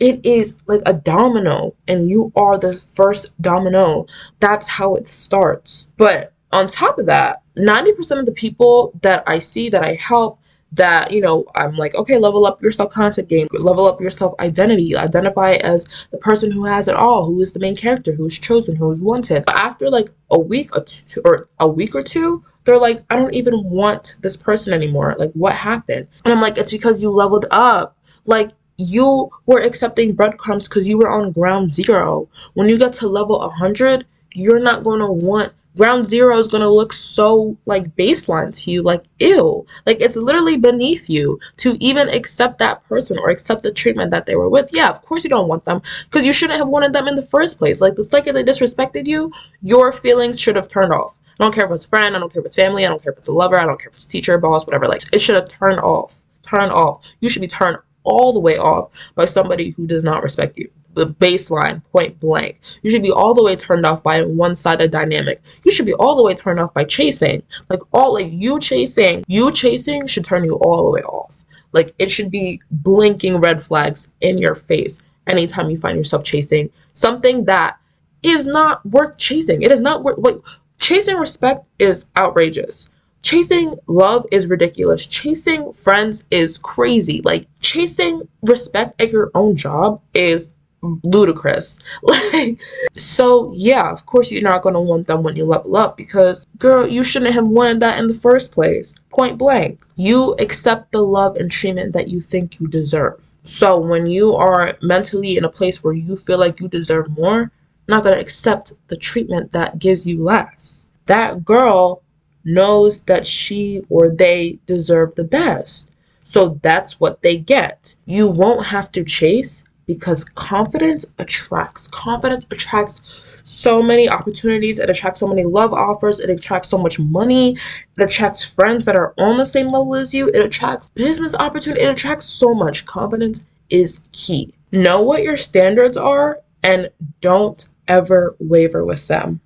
it 0.00 0.24
is 0.24 0.58
like 0.66 0.82
a 0.86 0.92
domino, 0.92 1.74
and 1.86 2.08
you 2.08 2.32
are 2.36 2.58
the 2.58 2.74
first 2.74 3.30
domino. 3.40 4.06
That's 4.40 4.68
how 4.68 4.94
it 4.96 5.06
starts. 5.06 5.92
But 5.96 6.32
on 6.52 6.66
top 6.66 6.98
of 6.98 7.06
that, 7.06 7.42
90% 7.56 8.18
of 8.18 8.26
the 8.26 8.32
people 8.32 8.98
that 9.02 9.22
I 9.26 9.38
see 9.38 9.68
that 9.68 9.84
I 9.84 9.94
help 9.94 10.38
that 10.72 11.12
you 11.12 11.20
know 11.20 11.44
i'm 11.54 11.76
like 11.76 11.94
okay 11.94 12.16
level 12.16 12.46
up 12.46 12.62
your 12.62 12.72
self-concept 12.72 13.28
game. 13.28 13.46
Level 13.52 13.86
up 13.86 14.00
your 14.00 14.10
self-identity. 14.10 14.96
Identify 14.96 15.52
as 15.56 15.84
the 16.10 16.18
person 16.18 16.50
who 16.50 16.64
has 16.64 16.88
it 16.88 16.96
all 16.96 17.26
who 17.26 17.40
is 17.40 17.52
the 17.52 17.60
main 17.60 17.76
character 17.76 18.12
who's 18.12 18.38
chosen 18.38 18.74
who's 18.74 19.00
wanted. 19.00 19.44
But 19.44 19.56
after 19.56 19.90
like 19.90 20.08
a 20.30 20.38
week 20.38 20.74
or, 20.74 20.82
two, 20.84 21.20
or 21.24 21.48
a 21.60 21.68
week 21.68 21.94
or 21.94 22.02
two 22.02 22.42
they're 22.64 22.78
like 22.78 23.04
i 23.10 23.16
don't 23.16 23.34
even 23.34 23.62
want 23.64 24.16
this 24.20 24.36
person 24.36 24.72
anymore. 24.72 25.14
Like 25.18 25.32
what 25.32 25.54
happened? 25.54 26.08
And 26.24 26.32
i'm 26.32 26.40
like 26.40 26.56
it's 26.56 26.72
because 26.72 27.02
you 27.02 27.10
leveled 27.10 27.46
up. 27.50 27.98
Like 28.24 28.52
you 28.76 29.30
were 29.46 29.60
accepting 29.60 30.14
breadcrumbs 30.14 30.68
because 30.68 30.88
you 30.88 30.98
were 30.98 31.10
on 31.10 31.32
ground 31.32 31.72
zero. 31.72 32.28
When 32.54 32.68
you 32.68 32.78
get 32.78 32.92
to 32.94 33.08
level 33.08 33.38
100 33.38 34.06
you're 34.34 34.60
not 34.60 34.82
going 34.82 35.00
to 35.00 35.12
want 35.12 35.52
ground 35.76 36.06
zero 36.06 36.38
is 36.38 36.48
going 36.48 36.62
to 36.62 36.68
look 36.68 36.92
so 36.92 37.56
like 37.66 37.94
baseline 37.96 38.52
to 38.64 38.70
you 38.70 38.82
like 38.82 39.04
ew. 39.18 39.66
Like 39.86 40.00
it's 40.00 40.16
literally 40.16 40.56
beneath 40.56 41.08
you 41.08 41.38
to 41.58 41.76
even 41.80 42.08
accept 42.08 42.58
that 42.58 42.82
person 42.84 43.18
or 43.18 43.30
accept 43.30 43.62
the 43.62 43.72
treatment 43.72 44.10
that 44.10 44.26
they 44.26 44.36
were 44.36 44.48
with. 44.48 44.70
Yeah 44.72 44.90
of 44.90 45.02
course 45.02 45.24
you 45.24 45.30
don't 45.30 45.48
want 45.48 45.64
them 45.64 45.82
because 46.04 46.26
you 46.26 46.32
shouldn't 46.32 46.58
have 46.58 46.68
wanted 46.68 46.92
them 46.92 47.08
in 47.08 47.14
the 47.14 47.22
first 47.22 47.58
place. 47.58 47.80
Like 47.80 47.94
the 47.94 48.04
second 48.04 48.34
they 48.34 48.44
disrespected 48.44 49.06
you 49.06 49.32
your 49.62 49.92
feelings 49.92 50.40
should 50.40 50.56
have 50.56 50.68
turned 50.68 50.92
off. 50.92 51.18
I 51.38 51.44
don't 51.44 51.54
care 51.54 51.64
if 51.64 51.70
it's 51.72 51.86
a 51.86 51.88
friend 51.88 52.14
i 52.14 52.20
don't 52.20 52.32
care 52.32 52.40
if 52.40 52.46
it's 52.46 52.56
family 52.56 52.84
i 52.84 52.88
don't 52.88 53.02
care 53.02 53.10
if 53.10 53.18
it's 53.18 53.26
a 53.26 53.32
lover 53.32 53.58
i 53.58 53.64
don't 53.64 53.80
care 53.80 53.88
if 53.88 53.94
it's 53.94 54.06
teacher 54.06 54.36
boss 54.38 54.64
whatever 54.66 54.86
like 54.86 55.02
it 55.12 55.20
should 55.20 55.34
have 55.34 55.48
turned 55.48 55.80
off 55.80 56.22
turned 56.52 56.72
off. 56.72 57.04
You 57.20 57.28
should 57.28 57.42
be 57.42 57.48
turned 57.48 57.78
all 58.04 58.32
the 58.32 58.40
way 58.40 58.56
off 58.56 58.90
by 59.14 59.24
somebody 59.24 59.70
who 59.70 59.86
does 59.86 60.04
not 60.04 60.22
respect 60.22 60.56
you 60.56 60.70
the 60.94 61.06
baseline 61.06 61.82
point 61.92 62.18
blank. 62.20 62.60
You 62.82 62.90
should 62.90 63.02
be 63.02 63.10
all 63.10 63.34
the 63.34 63.42
way 63.42 63.56
turned 63.56 63.86
off 63.86 64.02
by 64.02 64.16
a 64.16 64.28
one 64.28 64.54
sided 64.54 64.90
dynamic. 64.90 65.40
You 65.64 65.72
should 65.72 65.86
be 65.86 65.94
all 65.94 66.16
the 66.16 66.22
way 66.22 66.34
turned 66.34 66.60
off 66.60 66.74
by 66.74 66.84
chasing. 66.84 67.42
Like 67.68 67.80
all 67.92 68.14
like 68.14 68.30
you 68.30 68.60
chasing, 68.60 69.24
you 69.26 69.52
chasing 69.52 70.06
should 70.06 70.24
turn 70.24 70.44
you 70.44 70.56
all 70.56 70.84
the 70.84 70.90
way 70.90 71.00
off. 71.02 71.44
Like 71.72 71.94
it 71.98 72.10
should 72.10 72.30
be 72.30 72.60
blinking 72.70 73.38
red 73.38 73.62
flags 73.62 74.08
in 74.20 74.38
your 74.38 74.54
face 74.54 75.02
anytime 75.26 75.70
you 75.70 75.78
find 75.78 75.96
yourself 75.96 76.24
chasing 76.24 76.70
something 76.92 77.44
that 77.46 77.78
is 78.22 78.44
not 78.44 78.84
worth 78.86 79.16
chasing. 79.18 79.62
It 79.62 79.72
is 79.72 79.80
not 79.80 80.02
worth 80.02 80.18
like 80.18 80.36
chasing 80.78 81.16
respect 81.16 81.66
is 81.78 82.06
outrageous. 82.16 82.90
Chasing 83.22 83.76
love 83.86 84.26
is 84.32 84.48
ridiculous. 84.48 85.06
Chasing 85.06 85.72
friends 85.72 86.24
is 86.30 86.58
crazy. 86.58 87.20
Like 87.24 87.46
chasing 87.60 88.22
respect 88.42 89.00
at 89.00 89.12
your 89.12 89.30
own 89.34 89.54
job 89.54 90.02
is 90.12 90.50
ludicrous. 90.82 91.78
Like, 92.02 92.58
so 92.96 93.52
yeah, 93.54 93.92
of 93.92 94.06
course 94.06 94.32
you're 94.32 94.42
not 94.42 94.62
gonna 94.62 94.80
want 94.80 95.06
them 95.06 95.22
when 95.22 95.36
you 95.36 95.44
level 95.44 95.76
up 95.76 95.96
because, 95.96 96.46
girl, 96.58 96.86
you 96.86 97.04
shouldn't 97.04 97.34
have 97.34 97.46
wanted 97.46 97.80
that 97.80 97.98
in 98.00 98.08
the 98.08 98.14
first 98.14 98.50
place. 98.50 98.94
Point 99.10 99.38
blank. 99.38 99.84
You 99.96 100.34
accept 100.40 100.90
the 100.90 101.02
love 101.02 101.36
and 101.36 101.50
treatment 101.50 101.92
that 101.92 102.08
you 102.08 102.20
think 102.20 102.58
you 102.58 102.66
deserve. 102.66 103.24
So 103.44 103.78
when 103.78 104.06
you 104.06 104.34
are 104.34 104.76
mentally 104.82 105.36
in 105.36 105.44
a 105.44 105.48
place 105.48 105.84
where 105.84 105.94
you 105.94 106.16
feel 106.16 106.38
like 106.38 106.58
you 106.58 106.68
deserve 106.68 107.10
more, 107.16 107.52
not 107.86 108.02
gonna 108.02 108.16
accept 108.16 108.72
the 108.88 108.96
treatment 108.96 109.52
that 109.52 109.78
gives 109.78 110.06
you 110.06 110.24
less. 110.24 110.88
That 111.06 111.44
girl 111.44 112.02
knows 112.44 113.00
that 113.00 113.26
she 113.26 113.82
or 113.88 114.10
they 114.10 114.58
deserve 114.66 115.14
the 115.14 115.24
best. 115.24 115.90
So 116.24 116.60
that's 116.62 117.00
what 117.00 117.22
they 117.22 117.36
get. 117.36 117.94
You 118.06 118.28
won't 118.28 118.66
have 118.66 118.92
to 118.92 119.04
chase 119.04 119.64
because 119.86 120.24
confidence 120.24 121.04
attracts. 121.18 121.88
Confidence 121.88 122.46
attracts 122.50 123.00
so 123.44 123.82
many 123.82 124.08
opportunities. 124.08 124.78
It 124.78 124.88
attracts 124.88 125.20
so 125.20 125.26
many 125.26 125.44
love 125.44 125.72
offers. 125.72 126.20
It 126.20 126.30
attracts 126.30 126.68
so 126.68 126.78
much 126.78 126.98
money. 126.98 127.56
It 127.98 128.02
attracts 128.02 128.44
friends 128.44 128.84
that 128.84 128.96
are 128.96 129.12
on 129.18 129.36
the 129.36 129.46
same 129.46 129.66
level 129.66 129.94
as 129.96 130.14
you. 130.14 130.28
It 130.28 130.44
attracts 130.44 130.88
business 130.90 131.34
opportunity. 131.34 131.82
It 131.82 131.90
attracts 131.90 132.26
so 132.26 132.54
much. 132.54 132.86
Confidence 132.86 133.44
is 133.68 134.00
key. 134.12 134.54
Know 134.70 135.02
what 135.02 135.22
your 135.22 135.36
standards 135.36 135.96
are 135.96 136.40
and 136.62 136.88
don't 137.20 137.66
ever 137.88 138.36
waver 138.38 138.84
with 138.84 139.08
them. 139.08 139.40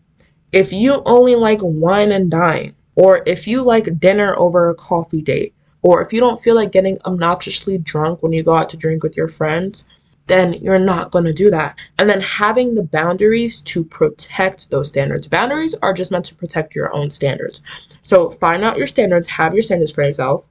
If 0.52 0.72
you 0.72 1.02
only 1.04 1.34
like 1.34 1.58
wine 1.62 2.12
and 2.12 2.30
dine, 2.30 2.75
or 2.96 3.22
if 3.26 3.46
you 3.46 3.62
like 3.62 4.00
dinner 4.00 4.34
over 4.36 4.68
a 4.68 4.74
coffee 4.74 5.22
date, 5.22 5.54
or 5.82 6.02
if 6.02 6.12
you 6.12 6.18
don't 6.18 6.40
feel 6.40 6.56
like 6.56 6.72
getting 6.72 6.98
obnoxiously 7.04 7.78
drunk 7.78 8.22
when 8.22 8.32
you 8.32 8.42
go 8.42 8.56
out 8.56 8.68
to 8.70 8.76
drink 8.76 9.04
with 9.04 9.16
your 9.16 9.28
friends, 9.28 9.84
then 10.26 10.54
you're 10.54 10.78
not 10.78 11.12
going 11.12 11.24
to 11.24 11.32
do 11.32 11.50
that. 11.50 11.78
And 11.98 12.10
then 12.10 12.20
having 12.20 12.74
the 12.74 12.82
boundaries 12.82 13.60
to 13.60 13.84
protect 13.84 14.70
those 14.70 14.88
standards. 14.88 15.28
Boundaries 15.28 15.76
are 15.82 15.92
just 15.92 16.10
meant 16.10 16.24
to 16.24 16.34
protect 16.34 16.74
your 16.74 16.92
own 16.92 17.10
standards. 17.10 17.60
So 18.02 18.30
find 18.30 18.64
out 18.64 18.78
your 18.78 18.88
standards, 18.88 19.28
have 19.28 19.54
your 19.54 19.62
standards 19.62 19.92
for 19.92 20.02
yourself. 20.02 20.48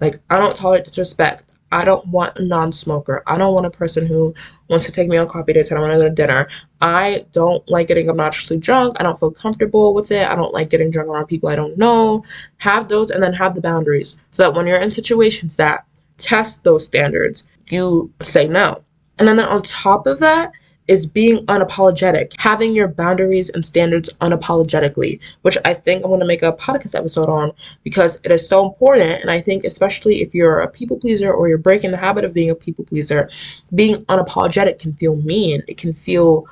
Like, 0.00 0.20
I 0.28 0.38
don't 0.38 0.54
tolerate 0.54 0.84
disrespect. 0.84 1.53
I 1.74 1.84
don't 1.84 2.06
want 2.06 2.38
a 2.38 2.42
non 2.42 2.70
smoker. 2.72 3.22
I 3.26 3.36
don't 3.36 3.52
want 3.52 3.66
a 3.66 3.70
person 3.70 4.06
who 4.06 4.32
wants 4.68 4.86
to 4.86 4.92
take 4.92 5.08
me 5.08 5.16
on 5.16 5.28
coffee 5.28 5.52
dates. 5.52 5.70
And 5.70 5.78
I 5.78 5.82
want 5.82 5.92
to 5.92 5.98
go 5.98 6.08
to 6.08 6.14
dinner. 6.14 6.48
I 6.80 7.26
don't 7.32 7.68
like 7.68 7.88
getting 7.88 8.08
obnoxiously 8.08 8.58
drunk. 8.58 8.96
I 9.00 9.02
don't 9.02 9.18
feel 9.18 9.32
comfortable 9.32 9.92
with 9.92 10.10
it. 10.12 10.28
I 10.28 10.36
don't 10.36 10.54
like 10.54 10.70
getting 10.70 10.90
drunk 10.90 11.08
around 11.08 11.26
people 11.26 11.48
I 11.48 11.56
don't 11.56 11.76
know. 11.76 12.24
Have 12.58 12.88
those 12.88 13.10
and 13.10 13.22
then 13.22 13.32
have 13.32 13.54
the 13.54 13.60
boundaries 13.60 14.16
so 14.30 14.44
that 14.44 14.54
when 14.54 14.66
you're 14.66 14.78
in 14.78 14.92
situations 14.92 15.56
that 15.56 15.84
test 16.16 16.62
those 16.62 16.86
standards, 16.86 17.44
you 17.70 18.12
say 18.22 18.46
no 18.46 18.84
and 19.18 19.28
then 19.28 19.40
on 19.40 19.62
top 19.62 20.06
of 20.06 20.18
that 20.20 20.52
is 20.86 21.06
being 21.06 21.38
unapologetic, 21.46 22.34
having 22.38 22.74
your 22.74 22.88
boundaries 22.88 23.48
and 23.50 23.64
standards 23.64 24.12
unapologetically, 24.20 25.22
which 25.42 25.56
I 25.64 25.74
think 25.74 26.04
I'm 26.04 26.10
going 26.10 26.20
to 26.20 26.26
make 26.26 26.42
a 26.42 26.52
podcast 26.52 26.94
episode 26.94 27.28
on 27.28 27.52
because 27.82 28.20
it 28.24 28.30
is 28.30 28.48
so 28.48 28.66
important. 28.66 29.22
And 29.22 29.30
I 29.30 29.40
think, 29.40 29.64
especially 29.64 30.20
if 30.20 30.34
you're 30.34 30.60
a 30.60 30.70
people 30.70 30.98
pleaser 30.98 31.32
or 31.32 31.48
you're 31.48 31.58
breaking 31.58 31.90
the 31.90 31.96
habit 31.96 32.24
of 32.24 32.34
being 32.34 32.50
a 32.50 32.54
people 32.54 32.84
pleaser, 32.84 33.30
being 33.74 34.04
unapologetic 34.06 34.78
can 34.78 34.92
feel 34.92 35.16
mean. 35.16 35.62
It 35.68 35.78
can 35.78 35.94
feel 35.94 36.46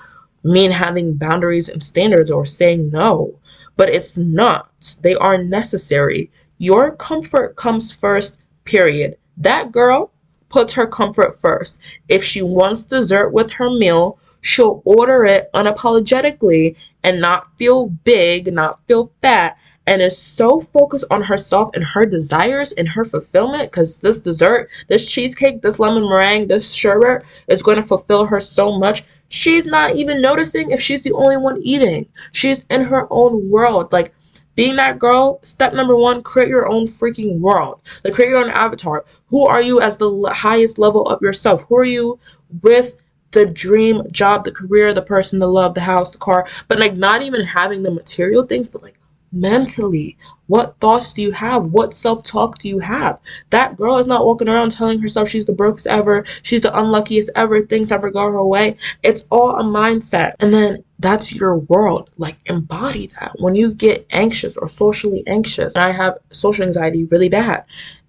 mean 0.44 0.70
having 0.70 1.14
boundaries 1.14 1.68
and 1.68 1.82
standards 1.82 2.30
or 2.30 2.44
saying 2.44 2.90
no, 2.90 3.38
but 3.76 3.88
it's 3.88 4.18
not. 4.18 4.96
They 5.02 5.14
are 5.14 5.42
necessary. 5.42 6.30
Your 6.58 6.96
comfort 6.96 7.56
comes 7.56 7.92
first, 7.92 8.40
period. 8.64 9.16
That 9.36 9.72
girl 9.72 10.10
puts 10.48 10.74
her 10.74 10.86
comfort 10.86 11.38
first. 11.40 11.80
If 12.08 12.22
she 12.22 12.42
wants 12.42 12.84
dessert 12.84 13.30
with 13.30 13.50
her 13.52 13.70
meal, 13.70 14.18
she'll 14.42 14.82
order 14.84 15.24
it 15.24 15.48
unapologetically 15.54 16.76
and 17.02 17.20
not 17.20 17.56
feel 17.56 17.88
big, 17.88 18.52
not 18.52 18.80
feel 18.86 19.10
fat, 19.22 19.58
and 19.86 20.00
is 20.00 20.16
so 20.16 20.60
focused 20.60 21.04
on 21.10 21.22
herself 21.22 21.70
and 21.74 21.82
her 21.82 22.06
desires 22.06 22.72
and 22.72 22.88
her 22.88 23.04
fulfillment 23.04 23.70
because 23.70 24.00
this 24.00 24.18
dessert, 24.18 24.68
this 24.88 25.10
cheesecake, 25.10 25.62
this 25.62 25.78
lemon 25.78 26.04
meringue, 26.04 26.46
this 26.46 26.72
sherbet 26.72 27.24
is 27.48 27.62
going 27.62 27.76
to 27.76 27.82
fulfill 27.82 28.26
her 28.26 28.38
so 28.38 28.78
much. 28.78 29.02
She's 29.28 29.66
not 29.66 29.96
even 29.96 30.20
noticing 30.20 30.70
if 30.70 30.80
she's 30.80 31.02
the 31.02 31.12
only 31.12 31.36
one 31.36 31.60
eating. 31.62 32.06
She's 32.32 32.64
in 32.70 32.82
her 32.82 33.08
own 33.10 33.50
world. 33.50 33.92
Like, 33.92 34.14
being 34.54 34.76
that 34.76 34.98
girl, 34.98 35.38
step 35.42 35.72
number 35.72 35.96
one, 35.96 36.22
create 36.22 36.48
your 36.48 36.68
own 36.68 36.86
freaking 36.86 37.40
world. 37.40 37.80
Like, 38.04 38.14
create 38.14 38.28
your 38.28 38.44
own 38.44 38.50
avatar. 38.50 39.04
Who 39.28 39.46
are 39.46 39.62
you 39.62 39.80
as 39.80 39.96
the 39.96 40.30
highest 40.34 40.78
level 40.78 41.08
of 41.08 41.22
yourself? 41.22 41.64
Who 41.68 41.76
are 41.78 41.84
you 41.84 42.20
with 42.60 43.01
the 43.32 43.46
dream 43.46 44.02
job, 44.12 44.44
the 44.44 44.52
career, 44.52 44.92
the 44.92 45.02
person, 45.02 45.38
the 45.38 45.46
love, 45.46 45.74
the 45.74 45.80
house, 45.80 46.12
the 46.12 46.18
car, 46.18 46.46
but 46.68 46.78
like 46.78 46.94
not 46.94 47.22
even 47.22 47.42
having 47.42 47.82
the 47.82 47.90
material 47.90 48.44
things, 48.44 48.70
but 48.70 48.82
like 48.82 48.98
mentally, 49.32 50.16
What 50.46 50.78
thoughts 50.80 51.14
do 51.14 51.22
you 51.22 51.32
have? 51.32 51.68
What 51.68 51.94
self 51.94 52.22
talk 52.22 52.58
do 52.58 52.68
you 52.68 52.78
have? 52.80 53.18
That 53.50 53.76
girl 53.76 53.96
is 53.96 54.06
not 54.06 54.24
walking 54.26 54.48
around 54.48 54.70
telling 54.72 55.00
herself 55.00 55.28
she's 55.28 55.46
the 55.46 55.52
brokest 55.54 55.86
ever, 55.86 56.24
she's 56.42 56.60
the 56.60 56.78
unluckiest 56.78 57.30
ever, 57.34 57.62
things 57.62 57.88
never 57.90 58.10
go 58.10 58.30
her 58.30 58.44
way. 58.44 58.76
It's 59.02 59.24
all 59.30 59.56
a 59.58 59.64
mindset. 59.64 60.34
And 60.40 60.52
then 60.52 60.84
that's 60.98 61.34
your 61.34 61.56
world. 61.56 62.10
Like, 62.18 62.36
embody 62.46 63.06
that. 63.18 63.32
When 63.38 63.54
you 63.54 63.72
get 63.72 64.06
anxious 64.10 64.56
or 64.58 64.68
socially 64.68 65.24
anxious, 65.26 65.74
and 65.74 65.84
I 65.84 65.92
have 65.92 66.18
social 66.30 66.66
anxiety 66.66 67.04
really 67.04 67.30
bad. 67.30 67.64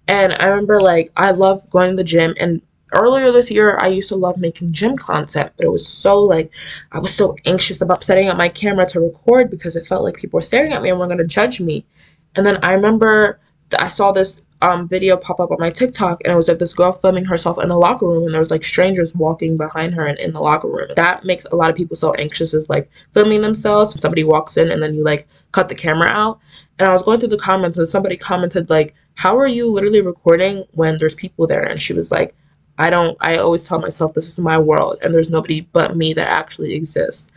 And 0.06 0.34
I 0.34 0.46
remember, 0.46 0.80
like, 0.80 1.10
I 1.16 1.30
love 1.30 1.68
going 1.70 1.90
to 1.90 1.96
the 1.96 2.04
gym 2.04 2.34
and 2.38 2.60
earlier 2.92 3.32
this 3.32 3.50
year 3.50 3.78
i 3.80 3.86
used 3.86 4.08
to 4.08 4.16
love 4.16 4.36
making 4.36 4.72
gym 4.72 4.96
content 4.96 5.52
but 5.56 5.64
it 5.64 5.70
was 5.70 5.86
so 5.86 6.22
like 6.22 6.50
i 6.92 6.98
was 6.98 7.14
so 7.14 7.36
anxious 7.46 7.80
about 7.80 8.04
setting 8.04 8.28
up 8.28 8.36
my 8.36 8.48
camera 8.48 8.86
to 8.86 9.00
record 9.00 9.50
because 9.50 9.76
it 9.76 9.86
felt 9.86 10.04
like 10.04 10.16
people 10.16 10.36
were 10.36 10.42
staring 10.42 10.72
at 10.72 10.82
me 10.82 10.90
and 10.90 10.98
were 10.98 11.06
going 11.06 11.18
to 11.18 11.24
judge 11.24 11.60
me. 11.60 11.84
And 12.36 12.44
then 12.44 12.62
i 12.62 12.72
remember 12.72 13.40
i 13.78 13.88
saw 13.88 14.12
this 14.12 14.42
um, 14.62 14.88
video 14.88 15.16
pop 15.16 15.40
up 15.40 15.50
on 15.50 15.58
my 15.60 15.68
tiktok 15.68 16.20
and 16.24 16.32
it 16.32 16.36
was 16.36 16.48
of 16.48 16.58
this 16.58 16.72
girl 16.72 16.92
filming 16.92 17.24
herself 17.24 17.58
in 17.60 17.68
the 17.68 17.76
locker 17.76 18.06
room 18.06 18.24
and 18.24 18.32
there 18.32 18.40
was 18.40 18.50
like 18.50 18.64
strangers 18.64 19.14
walking 19.14 19.58
behind 19.58 19.94
her 19.94 20.06
and 20.06 20.18
in 20.18 20.32
the 20.32 20.40
locker 20.40 20.68
room. 20.68 20.88
That 20.96 21.24
makes 21.24 21.44
a 21.46 21.56
lot 21.56 21.68
of 21.68 21.76
people 21.76 21.96
so 21.96 22.14
anxious 22.14 22.54
is 22.54 22.70
like 22.70 22.88
filming 23.12 23.42
themselves. 23.42 24.00
Somebody 24.00 24.24
walks 24.24 24.56
in 24.56 24.70
and 24.70 24.82
then 24.82 24.94
you 24.94 25.04
like 25.04 25.28
cut 25.52 25.68
the 25.68 25.74
camera 25.74 26.08
out. 26.08 26.40
And 26.78 26.88
i 26.88 26.92
was 26.92 27.02
going 27.02 27.20
through 27.20 27.30
the 27.30 27.36
comments 27.36 27.78
and 27.78 27.86
somebody 27.86 28.16
commented 28.16 28.70
like 28.70 28.94
how 29.16 29.38
are 29.38 29.46
you 29.46 29.70
literally 29.70 30.00
recording 30.00 30.64
when 30.72 30.98
there's 30.98 31.14
people 31.14 31.46
there? 31.46 31.62
And 31.62 31.80
she 31.80 31.92
was 31.92 32.10
like 32.10 32.34
I 32.78 32.90
don't, 32.90 33.16
I 33.20 33.36
always 33.36 33.66
tell 33.66 33.78
myself 33.78 34.14
this 34.14 34.28
is 34.28 34.38
my 34.38 34.58
world 34.58 34.98
and 35.02 35.14
there's 35.14 35.30
nobody 35.30 35.60
but 35.60 35.96
me 35.96 36.12
that 36.14 36.28
actually 36.28 36.74
exists. 36.74 37.30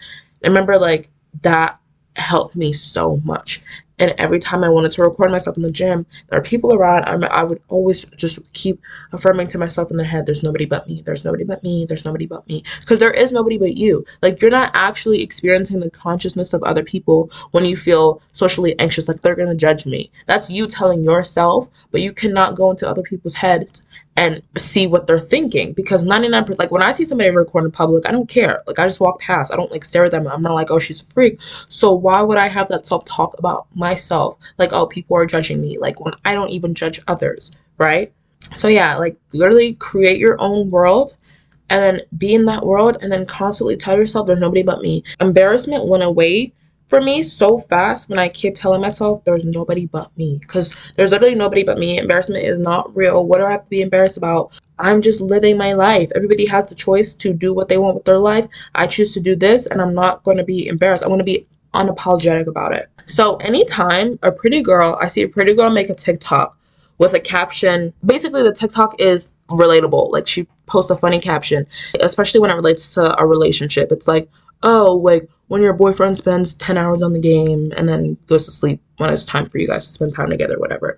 I 0.43 0.47
remember 0.47 0.77
like 0.77 1.09
that 1.41 1.79
helped 2.15 2.55
me 2.55 2.73
so 2.73 3.21
much. 3.23 3.61
And 3.99 4.13
every 4.17 4.39
time 4.39 4.63
I 4.63 4.69
wanted 4.69 4.91
to 4.91 5.03
record 5.03 5.31
myself 5.31 5.57
in 5.57 5.63
the 5.63 5.71
gym, 5.71 6.05
there 6.29 6.37
are 6.37 6.43
people 6.43 6.73
around. 6.73 7.05
I'm, 7.05 7.23
I 7.23 7.43
would 7.43 7.61
always 7.67 8.05
just 8.15 8.53
keep 8.53 8.79
affirming 9.11 9.47
to 9.49 9.57
myself 9.57 9.89
in 9.89 9.97
the 9.97 10.03
head, 10.03 10.25
there's 10.25 10.43
nobody 10.43 10.65
but 10.65 10.87
me. 10.87 11.01
There's 11.03 11.25
nobody 11.25 11.43
but 11.43 11.63
me. 11.63 11.85
There's 11.85 12.05
nobody 12.05 12.27
but 12.27 12.47
me. 12.47 12.63
Because 12.79 12.99
there 12.99 13.11
is 13.11 13.31
nobody 13.31 13.57
but 13.57 13.75
you. 13.75 14.05
Like, 14.21 14.39
you're 14.39 14.51
not 14.51 14.71
actually 14.75 15.23
experiencing 15.23 15.79
the 15.79 15.89
consciousness 15.89 16.53
of 16.53 16.61
other 16.63 16.83
people 16.83 17.31
when 17.51 17.65
you 17.65 17.75
feel 17.75 18.21
socially 18.33 18.77
anxious, 18.79 19.07
like 19.07 19.21
they're 19.21 19.35
to 19.35 19.55
judge 19.55 19.87
me. 19.87 20.11
That's 20.27 20.49
you 20.49 20.67
telling 20.67 21.03
yourself, 21.03 21.67
but 21.89 22.01
you 22.01 22.13
cannot 22.13 22.55
go 22.55 22.69
into 22.69 22.87
other 22.87 23.01
people's 23.01 23.33
heads 23.33 23.81
and 24.17 24.41
see 24.57 24.87
what 24.87 25.07
they're 25.07 25.19
thinking. 25.19 25.71
Because 25.73 26.03
99% 26.03 26.59
like 26.59 26.71
when 26.71 26.83
i 26.83 26.91
see 26.91 27.05
somebody 27.05 27.29
record 27.29 27.63
in 27.63 27.71
public 27.71 28.05
i 28.05 28.11
don't 28.11 28.27
care. 28.27 28.63
Like 28.67 28.79
i 28.79 28.85
just 28.85 28.99
walk 28.99 29.21
past. 29.21 29.53
I 29.53 29.55
don't 29.55 29.71
like 29.71 29.85
stare 29.85 30.05
at 30.05 30.11
them. 30.11 30.27
I'm 30.27 30.41
not 30.41 30.55
like 30.55 30.71
oh 30.71 30.79
she's 30.79 31.01
a 31.01 31.05
freak. 31.05 31.39
So 31.69 31.93
why 31.93 32.21
would 32.21 32.37
i 32.37 32.47
have 32.47 32.67
that 32.69 32.85
self-talk 32.85 33.37
about 33.39 33.67
myself? 33.75 34.37
Like 34.57 34.73
oh 34.73 34.87
people 34.87 35.15
are 35.15 35.25
judging 35.25 35.61
me. 35.61 35.77
Like 35.77 36.03
when 36.03 36.13
i 36.25 36.33
don't 36.33 36.49
even 36.49 36.73
judge 36.73 36.99
others 37.07 37.51
right? 37.77 38.11
So 38.57 38.67
yeah 38.67 38.95
like 38.97 39.15
literally 39.33 39.75
create 39.75 40.19
your 40.19 40.35
own 40.41 40.71
world 40.71 41.15
and 41.69 41.83
then 41.83 42.01
be 42.17 42.33
in 42.33 42.45
that 42.45 42.65
world 42.65 42.97
and 43.01 43.11
then 43.11 43.25
constantly 43.25 43.75
tell 43.77 43.97
yourself 43.97 44.25
there's 44.25 44.39
nobody 44.39 44.63
but 44.63 44.81
me. 44.81 45.03
Embarrassment 45.19 45.87
went 45.87 46.03
away 46.03 46.53
for 46.87 47.01
me 47.01 47.21
so 47.21 47.57
fast 47.57 48.09
when 48.09 48.19
I 48.19 48.29
keep 48.29 48.55
telling 48.55 48.81
myself 48.81 49.23
there's 49.23 49.45
nobody 49.45 49.85
but 49.85 50.15
me. 50.17 50.37
Because 50.39 50.75
there's 50.95 51.11
literally 51.11 51.35
nobody 51.35 51.63
but 51.63 51.77
me. 51.77 51.97
Embarrassment 51.97 52.43
is 52.43 52.59
not 52.59 52.95
real. 52.95 53.27
What 53.27 53.39
do 53.39 53.45
I 53.45 53.51
have 53.51 53.63
to 53.63 53.69
be 53.69 53.81
embarrassed 53.81 54.17
about? 54.17 54.57
I'm 54.79 55.01
just 55.01 55.21
living 55.21 55.57
my 55.57 55.73
life. 55.73 56.11
Everybody 56.15 56.45
has 56.45 56.65
the 56.65 56.75
choice 56.75 57.13
to 57.15 57.33
do 57.33 57.53
what 57.53 57.67
they 57.67 57.77
want 57.77 57.95
with 57.95 58.05
their 58.05 58.19
life. 58.19 58.47
I 58.75 58.87
choose 58.87 59.13
to 59.13 59.19
do 59.19 59.35
this, 59.35 59.65
and 59.65 59.81
I'm 59.81 59.93
not 59.93 60.23
going 60.23 60.37
to 60.37 60.43
be 60.43 60.67
embarrassed. 60.67 61.03
I'm 61.03 61.09
going 61.09 61.19
to 61.19 61.25
be 61.25 61.47
unapologetic 61.73 62.47
about 62.47 62.73
it. 62.73 62.87
So, 63.05 63.37
anytime 63.37 64.19
a 64.21 64.31
pretty 64.31 64.61
girl, 64.61 64.97
I 65.01 65.07
see 65.07 65.23
a 65.23 65.27
pretty 65.27 65.53
girl 65.55 65.69
make 65.69 65.89
a 65.89 65.95
TikTok 65.95 66.57
with 66.97 67.13
a 67.13 67.19
caption, 67.19 67.93
basically, 68.05 68.43
the 68.43 68.51
TikTok 68.51 68.99
is 68.99 69.31
relatable. 69.49 70.11
Like, 70.11 70.27
she 70.27 70.47
posts 70.65 70.91
a 70.91 70.95
funny 70.95 71.19
caption, 71.19 71.65
especially 71.99 72.39
when 72.39 72.51
it 72.51 72.55
relates 72.55 72.93
to 72.95 73.19
a 73.19 73.25
relationship. 73.25 73.91
It's 73.91 74.07
like, 74.07 74.29
oh, 74.63 74.99
like 75.03 75.29
when 75.47 75.61
your 75.61 75.73
boyfriend 75.73 76.17
spends 76.17 76.53
10 76.55 76.77
hours 76.77 77.01
on 77.01 77.13
the 77.13 77.21
game 77.21 77.71
and 77.77 77.87
then 77.87 78.17
goes 78.25 78.45
to 78.45 78.51
sleep 78.51 78.81
when 78.97 79.11
it's 79.11 79.25
time 79.25 79.47
for 79.47 79.59
you 79.59 79.67
guys 79.67 79.85
to 79.85 79.91
spend 79.91 80.13
time 80.13 80.29
together, 80.29 80.59
whatever. 80.59 80.97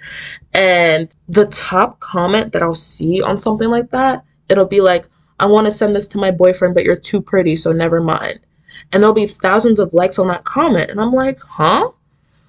And 0.54 1.14
the 1.28 1.46
top 1.48 2.00
comment 2.00 2.54
that 2.54 2.64
I'll 2.64 2.76
see 2.76 3.22
on 3.22 3.38
something 3.38 3.70
like 3.70 3.90
that, 3.92 4.24
it'll 4.50 4.66
be 4.66 4.82
like, 4.82 5.06
I 5.40 5.46
want 5.46 5.68
to 5.68 5.72
send 5.72 5.96
this 5.96 6.08
to 6.10 6.18
my 6.18 6.32
boyfriend, 6.32 6.74
but 6.74 6.84
you're 6.84 6.96
too 6.96 7.22
pretty, 7.22 7.56
so 7.56 7.72
never 7.72 8.02
mind. 8.02 8.40
And 8.92 9.02
there'll 9.02 9.14
be 9.14 9.28
thousands 9.28 9.80
of 9.80 9.94
likes 9.94 10.20
on 10.20 10.28
that 10.28 10.44
comment. 10.44 10.90
And 10.90 11.00
I'm 11.00 11.12
like, 11.12 11.38
huh? 11.40 11.90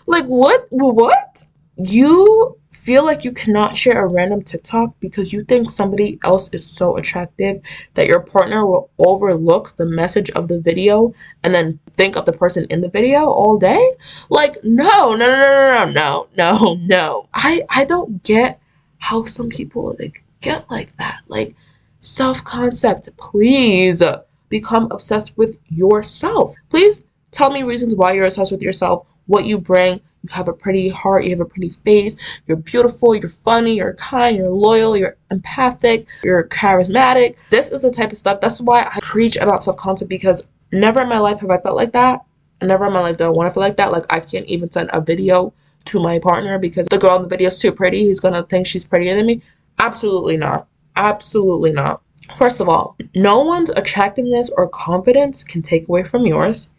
Like, 0.06 0.26
what? 0.26 0.66
What? 0.70 1.44
you 1.88 2.56
feel 2.70 3.04
like 3.04 3.24
you 3.24 3.32
cannot 3.32 3.76
share 3.76 4.04
a 4.04 4.08
random 4.08 4.42
TikTok 4.42 4.94
because 5.00 5.32
you 5.32 5.44
think 5.44 5.70
somebody 5.70 6.18
else 6.24 6.48
is 6.52 6.64
so 6.64 6.96
attractive 6.96 7.62
that 7.94 8.06
your 8.06 8.20
partner 8.20 8.66
will 8.66 8.90
overlook 8.98 9.76
the 9.76 9.86
message 9.86 10.30
of 10.30 10.48
the 10.48 10.60
video 10.60 11.12
and 11.42 11.52
then 11.52 11.78
think 11.96 12.16
of 12.16 12.24
the 12.24 12.32
person 12.32 12.66
in 12.70 12.80
the 12.80 12.88
video 12.88 13.26
all 13.26 13.58
day? 13.58 13.92
Like, 14.28 14.56
no, 14.62 15.14
no, 15.14 15.26
no, 15.26 15.84
no, 15.84 15.92
no, 15.92 16.28
no, 16.36 16.74
no. 16.80 17.28
I, 17.34 17.62
I 17.70 17.84
don't 17.84 18.22
get 18.22 18.60
how 18.98 19.24
some 19.24 19.48
people 19.48 19.96
like 19.98 20.24
get 20.40 20.70
like 20.70 20.96
that. 20.96 21.20
Like, 21.28 21.54
self-concept, 22.00 23.10
please 23.16 24.02
become 24.48 24.90
obsessed 24.90 25.36
with 25.36 25.58
yourself. 25.68 26.54
Please 26.68 27.04
tell 27.30 27.50
me 27.50 27.62
reasons 27.62 27.94
why 27.94 28.12
you're 28.12 28.24
obsessed 28.26 28.52
with 28.52 28.62
yourself, 28.62 29.06
what 29.26 29.44
you 29.44 29.58
bring, 29.58 30.00
you 30.22 30.28
have 30.30 30.48
a 30.48 30.52
pretty 30.52 30.88
heart, 30.88 31.24
you 31.24 31.30
have 31.30 31.40
a 31.40 31.44
pretty 31.44 31.70
face, 31.70 32.16
you're 32.46 32.56
beautiful, 32.56 33.14
you're 33.14 33.28
funny, 33.28 33.76
you're 33.76 33.94
kind, 33.94 34.36
you're 34.36 34.50
loyal, 34.50 34.96
you're 34.96 35.16
empathic, 35.30 36.08
you're 36.22 36.44
charismatic. 36.48 37.48
This 37.48 37.72
is 37.72 37.82
the 37.82 37.90
type 37.90 38.12
of 38.12 38.18
stuff. 38.18 38.40
That's 38.40 38.60
why 38.60 38.82
I 38.82 38.98
preach 39.00 39.36
about 39.36 39.62
self 39.62 39.76
concept 39.76 40.08
because 40.08 40.46
never 40.72 41.00
in 41.00 41.08
my 41.08 41.18
life 41.18 41.40
have 41.40 41.50
I 41.50 41.58
felt 41.58 41.76
like 41.76 41.92
that. 41.92 42.20
Never 42.62 42.86
in 42.86 42.92
my 42.92 43.00
life 43.00 43.16
do 43.16 43.24
I 43.24 43.28
want 43.28 43.48
to 43.48 43.54
feel 43.54 43.62
like 43.62 43.76
that. 43.76 43.92
Like 43.92 44.04
I 44.10 44.20
can't 44.20 44.46
even 44.46 44.70
send 44.70 44.90
a 44.92 45.00
video 45.00 45.52
to 45.86 46.00
my 46.00 46.18
partner 46.18 46.58
because 46.58 46.86
the 46.88 46.98
girl 46.98 47.16
in 47.16 47.22
the 47.22 47.28
video 47.28 47.48
is 47.48 47.58
too 47.58 47.72
pretty. 47.72 48.04
He's 48.04 48.20
gonna 48.20 48.42
think 48.42 48.66
she's 48.66 48.84
prettier 48.84 49.14
than 49.14 49.26
me. 49.26 49.42
Absolutely 49.78 50.36
not. 50.36 50.66
Absolutely 50.96 51.72
not. 51.72 52.02
First 52.36 52.60
of 52.60 52.68
all, 52.68 52.96
no 53.14 53.40
one's 53.40 53.70
attractiveness 53.70 54.50
or 54.56 54.68
confidence 54.68 55.42
can 55.42 55.62
take 55.62 55.88
away 55.88 56.04
from 56.04 56.26
yours. 56.26 56.70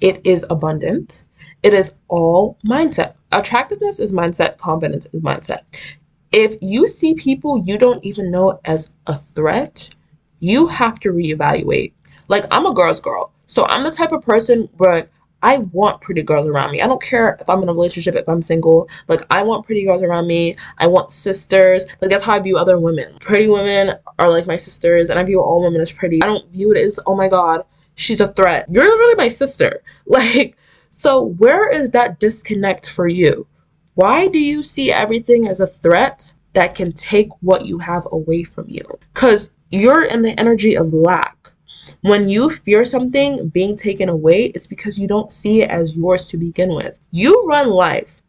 It 0.00 0.20
is 0.24 0.44
abundant. 0.50 1.24
It 1.62 1.74
is 1.74 1.94
all 2.08 2.58
mindset. 2.64 3.14
Attractiveness 3.32 4.00
is 4.00 4.12
mindset, 4.12 4.56
confidence 4.58 5.06
is 5.12 5.20
mindset. 5.20 5.60
If 6.32 6.56
you 6.60 6.86
see 6.86 7.14
people 7.14 7.62
you 7.64 7.76
don't 7.76 8.04
even 8.04 8.30
know 8.30 8.60
as 8.64 8.90
a 9.06 9.16
threat, 9.16 9.90
you 10.38 10.66
have 10.68 10.98
to 11.00 11.10
reevaluate. 11.10 11.92
Like, 12.28 12.44
I'm 12.50 12.66
a 12.66 12.72
girl's 12.72 13.00
girl. 13.00 13.32
So 13.46 13.66
I'm 13.66 13.84
the 13.84 13.90
type 13.90 14.12
of 14.12 14.22
person 14.22 14.68
where 14.76 15.08
I 15.42 15.58
want 15.58 16.00
pretty 16.00 16.22
girls 16.22 16.46
around 16.46 16.70
me. 16.70 16.82
I 16.82 16.86
don't 16.86 17.02
care 17.02 17.36
if 17.40 17.48
I'm 17.48 17.62
in 17.62 17.68
a 17.68 17.72
relationship, 17.72 18.14
if 18.14 18.28
I'm 18.28 18.42
single. 18.42 18.88
Like, 19.08 19.22
I 19.30 19.42
want 19.42 19.66
pretty 19.66 19.84
girls 19.84 20.02
around 20.02 20.26
me. 20.26 20.56
I 20.78 20.86
want 20.86 21.12
sisters. 21.12 21.86
Like, 22.00 22.10
that's 22.10 22.24
how 22.24 22.34
I 22.34 22.38
view 22.40 22.58
other 22.58 22.78
women. 22.78 23.08
Pretty 23.20 23.48
women 23.48 23.96
are 24.18 24.30
like 24.30 24.46
my 24.46 24.56
sisters, 24.56 25.10
and 25.10 25.18
I 25.18 25.24
view 25.24 25.40
all 25.40 25.64
women 25.64 25.80
as 25.80 25.90
pretty. 25.90 26.22
I 26.22 26.26
don't 26.26 26.50
view 26.52 26.72
it 26.72 26.78
as, 26.78 26.98
oh 27.06 27.16
my 27.16 27.28
god, 27.28 27.64
she's 27.94 28.20
a 28.20 28.28
threat. 28.28 28.66
You're 28.70 28.84
literally 28.84 29.14
my 29.14 29.28
sister. 29.28 29.82
Like, 30.06 30.56
so, 30.90 31.22
where 31.22 31.70
is 31.70 31.90
that 31.90 32.18
disconnect 32.18 32.88
for 32.88 33.06
you? 33.06 33.46
Why 33.94 34.26
do 34.26 34.38
you 34.38 34.62
see 34.62 34.90
everything 34.90 35.46
as 35.46 35.60
a 35.60 35.66
threat 35.66 36.32
that 36.52 36.74
can 36.74 36.92
take 36.92 37.28
what 37.40 37.64
you 37.64 37.78
have 37.78 38.06
away 38.10 38.42
from 38.42 38.68
you? 38.68 38.82
Because 39.14 39.50
you're 39.70 40.02
in 40.02 40.22
the 40.22 40.38
energy 40.38 40.76
of 40.76 40.92
lack. 40.92 41.50
When 42.02 42.28
you 42.28 42.50
fear 42.50 42.84
something 42.84 43.48
being 43.48 43.76
taken 43.76 44.08
away, 44.08 44.46
it's 44.46 44.66
because 44.66 44.98
you 44.98 45.06
don't 45.06 45.30
see 45.30 45.62
it 45.62 45.70
as 45.70 45.96
yours 45.96 46.24
to 46.26 46.36
begin 46.36 46.74
with. 46.74 46.98
You 47.10 47.44
run 47.46 47.68
life. 47.70 48.20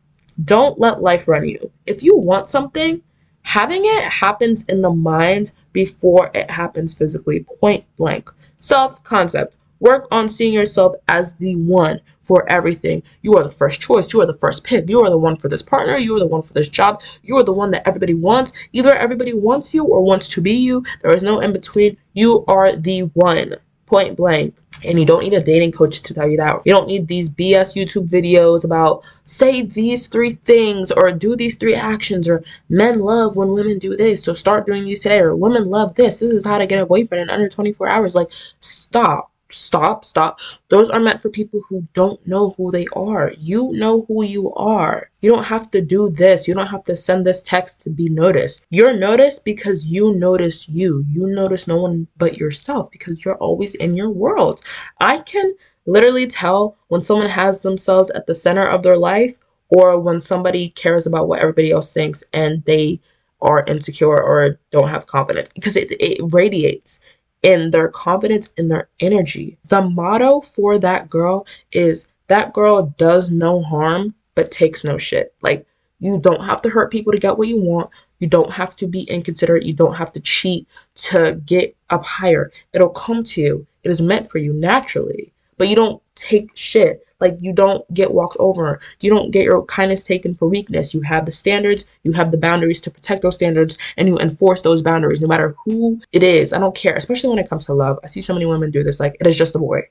Don't 0.44 0.80
let 0.80 1.02
life 1.02 1.28
run 1.28 1.48
you. 1.48 1.72
If 1.86 2.04
you 2.04 2.18
want 2.18 2.50
something, 2.50 3.02
having 3.44 3.82
it 3.84 4.04
happens 4.04 4.64
in 4.66 4.82
the 4.82 4.92
mind 4.92 5.52
before 5.74 6.32
it 6.34 6.52
happens 6.52 6.94
physically, 6.94 7.46
point 7.60 7.86
blank. 7.98 8.30
Self 8.60 9.04
concept. 9.04 9.58
Work 9.82 10.08
on 10.12 10.30
seeing 10.30 10.54
yourself 10.54 10.94
as 11.08 11.34
the 11.34 11.56
one 11.56 12.02
for 12.22 12.48
everything. 12.48 13.02
You 13.24 13.36
are 13.36 13.44
the 13.44 13.50
first 13.50 13.82
choice. 13.82 14.14
You 14.14 14.22
are 14.22 14.28
the 14.28 14.36
first 14.36 14.64
pick. 14.64 14.88
You 14.88 15.02
are 15.02 15.10
the 15.10 15.18
one 15.18 15.36
for 15.36 15.50
this 15.50 15.64
partner. 15.64 15.98
You 15.98 16.16
are 16.16 16.20
the 16.20 16.28
one 16.28 16.44
for 16.44 16.54
this 16.54 16.70
job. 16.70 17.02
You 17.24 17.38
are 17.38 17.44
the 17.44 17.52
one 17.52 17.72
that 17.72 17.88
everybody 17.88 18.14
wants. 18.14 18.54
Either 18.74 18.96
everybody 18.96 19.34
wants 19.34 19.74
you 19.74 19.84
or 19.84 20.04
wants 20.04 20.28
to 20.30 20.42
be 20.42 20.54
you. 20.54 20.86
There 21.02 21.12
is 21.12 21.24
no 21.24 21.40
in 21.40 21.52
between. 21.52 21.98
You 22.14 22.46
are 22.48 22.76
the 22.76 23.02
one. 23.16 23.56
Point 23.88 24.18
blank. 24.18 24.56
And 24.86 25.00
you 25.00 25.06
don't 25.06 25.24
need 25.24 25.34
a 25.34 25.42
dating 25.42 25.72
coach 25.72 26.04
to 26.04 26.14
tell 26.14 26.30
you 26.30 26.38
that. 26.38 26.62
You 26.64 26.74
don't 26.74 26.88
need 26.88 27.08
these 27.08 27.28
BS 27.28 27.76
YouTube 27.76 28.08
videos 28.08 28.64
about 28.64 29.04
say 29.24 29.64
these 29.64 30.06
three 30.06 30.32
things 30.32 30.92
or 30.92 31.12
do 31.12 31.36
these 31.36 31.56
three 31.56 31.76
actions 31.76 32.30
or 32.30 32.44
men 32.70 33.00
love 33.00 33.36
when 33.36 33.50
women 33.50 33.80
do 33.80 33.98
this. 33.98 34.24
So 34.24 34.36
start 34.36 34.68
doing 34.68 34.86
these 34.86 35.02
today 35.02 35.20
or 35.20 35.36
women 35.36 35.70
love 35.70 35.96
this. 35.96 36.20
This 36.20 36.32
is 36.32 36.46
how 36.46 36.60
to 36.60 36.68
get 36.68 36.82
a 36.82 36.86
boyfriend 36.86 37.24
in 37.24 37.30
under 37.32 37.50
24 37.50 37.90
hours. 37.90 38.16
Like, 38.16 38.28
stop 38.60 39.31
stop, 39.54 40.06
stop. 40.06 40.40
Those 40.70 40.90
are 40.90 41.00
meant 41.00 41.22
for 41.22 41.30
people 41.30 41.62
who 41.70 41.88
don't 41.94 42.26
know 42.28 42.56
who 42.58 42.72
they 42.72 42.86
are. 42.94 43.34
You 43.38 43.72
know 43.74 44.06
who 44.08 44.24
you 44.24 44.54
are. 44.54 45.10
You 45.22 45.32
don't 45.32 45.44
have 45.44 45.70
to 45.72 45.82
do 45.82 46.10
this. 46.10 46.48
You 46.48 46.54
don't 46.54 46.68
have 46.68 46.84
to 46.86 46.96
send 46.96 47.26
this 47.26 47.42
text 47.42 47.84
to 47.84 47.90
be 47.90 48.10
noticed. 48.10 48.66
You're 48.70 48.98
noticed 48.98 49.46
because 49.46 49.88
you 49.88 50.16
notice 50.16 50.68
you. 50.68 51.06
You 51.08 51.28
notice 51.28 51.68
no 51.68 51.78
one 51.78 52.08
but 52.18 52.38
yourself 52.38 52.90
because 52.92 53.24
you're 53.24 53.38
always 53.38 53.74
in 53.76 53.96
your 53.96 54.10
world. 54.10 54.62
I 55.00 55.20
can 55.20 55.54
literally 55.86 56.28
tell 56.28 56.78
when 56.88 57.04
someone 57.04 57.30
has 57.30 57.62
themselves 57.62 58.10
at 58.12 58.28
the 58.28 58.36
center 58.36 58.66
of 58.66 58.84
their 58.84 58.98
life 58.98 59.38
or 59.70 60.00
when 60.00 60.22
somebody 60.22 60.70
cares 60.70 61.08
about 61.08 61.28
what 61.28 61.40
everybody 61.40 61.72
else 61.72 61.94
thinks 61.94 62.24
and 62.34 62.64
they 62.66 63.00
are 63.42 63.64
insecure 63.68 64.22
or 64.22 64.60
don't 64.70 64.90
have 64.90 65.08
confidence 65.08 65.50
because 65.56 65.76
it, 65.76 65.92
it 66.00 66.20
radiates 66.32 67.00
in 67.44 67.72
their 67.72 67.88
confidence 67.88 68.50
in 68.58 68.68
their 68.68 68.90
energy. 69.00 69.58
The 69.68 69.82
motto 69.82 70.42
for 70.42 70.78
that 70.80 71.10
girl 71.10 71.48
is 71.72 72.08
that 72.28 72.54
girl 72.54 72.94
does 72.98 73.30
no 73.30 73.62
harm 73.62 74.16
but 74.36 74.52
takes 74.52 74.84
no 74.84 74.98
shit. 74.98 75.34
Like 75.42 75.66
you 76.00 76.20
don't 76.20 76.44
have 76.44 76.62
to 76.64 76.70
hurt 76.70 76.92
people 76.92 77.12
to 77.12 77.20
get 77.20 77.38
what 77.38 77.48
you 77.48 77.62
want. 77.62 77.90
You 78.20 78.28
don't 78.28 78.52
have 78.52 78.76
to 78.78 78.88
be 78.88 79.02
inconsiderate. 79.02 79.64
You 79.64 79.74
don't 79.74 79.96
have 79.96 80.14
to 80.14 80.20
cheat 80.20 80.68
to 80.96 81.42
get 81.46 81.76
up 81.90 82.06
higher. 82.06 82.52
It'll 82.74 82.90
come 82.90 83.24
to 83.24 83.42
you. 83.42 83.68
It 83.84 83.90
is 83.90 84.02
meant 84.02 84.30
for 84.30 84.38
you 84.38 84.54
naturally. 84.54 85.34
But 85.58 85.68
you 85.68 85.76
don't 85.76 86.02
take 86.22 86.52
shit. 86.56 87.06
Like 87.20 87.36
you 87.40 87.54
don't 87.54 87.92
get 87.94 88.14
walked 88.14 88.38
over. 88.40 88.80
You 89.02 89.12
don't 89.12 89.32
get 89.32 89.44
your 89.44 89.64
kindness 89.66 90.04
taken 90.04 90.34
for 90.34 90.48
weakness. 90.48 90.94
You 90.94 91.02
have 91.02 91.26
the 91.26 91.32
standards, 91.32 91.86
you 92.04 92.14
have 92.14 92.32
the 92.32 92.38
boundaries 92.38 92.82
to 92.82 92.92
protect 92.92 93.22
those 93.22 93.36
standards, 93.36 93.78
and 93.98 94.08
you 94.08 94.18
enforce 94.18 94.62
those 94.62 94.82
boundaries 94.82 95.22
no 95.22 95.28
matter 95.28 95.56
who 95.64 96.02
it 96.12 96.24
is. 96.24 96.52
I 96.52 96.60
don't 96.60 96.76
care, 96.76 96.96
especially 96.96 97.30
when 97.30 97.40
it 97.40 97.50
comes 97.50 97.68
to 97.68 97.74
love. 97.74 98.00
I 98.04 98.08
see 98.08 98.22
so 98.22 98.34
many 98.34 98.46
women 98.46 98.72
do 98.72 98.84
this. 98.84 99.00
Like 99.00 99.16
it 99.20 99.28
is 99.28 99.38
just 99.38 99.56
a 99.56 99.60
boy. 99.60 99.82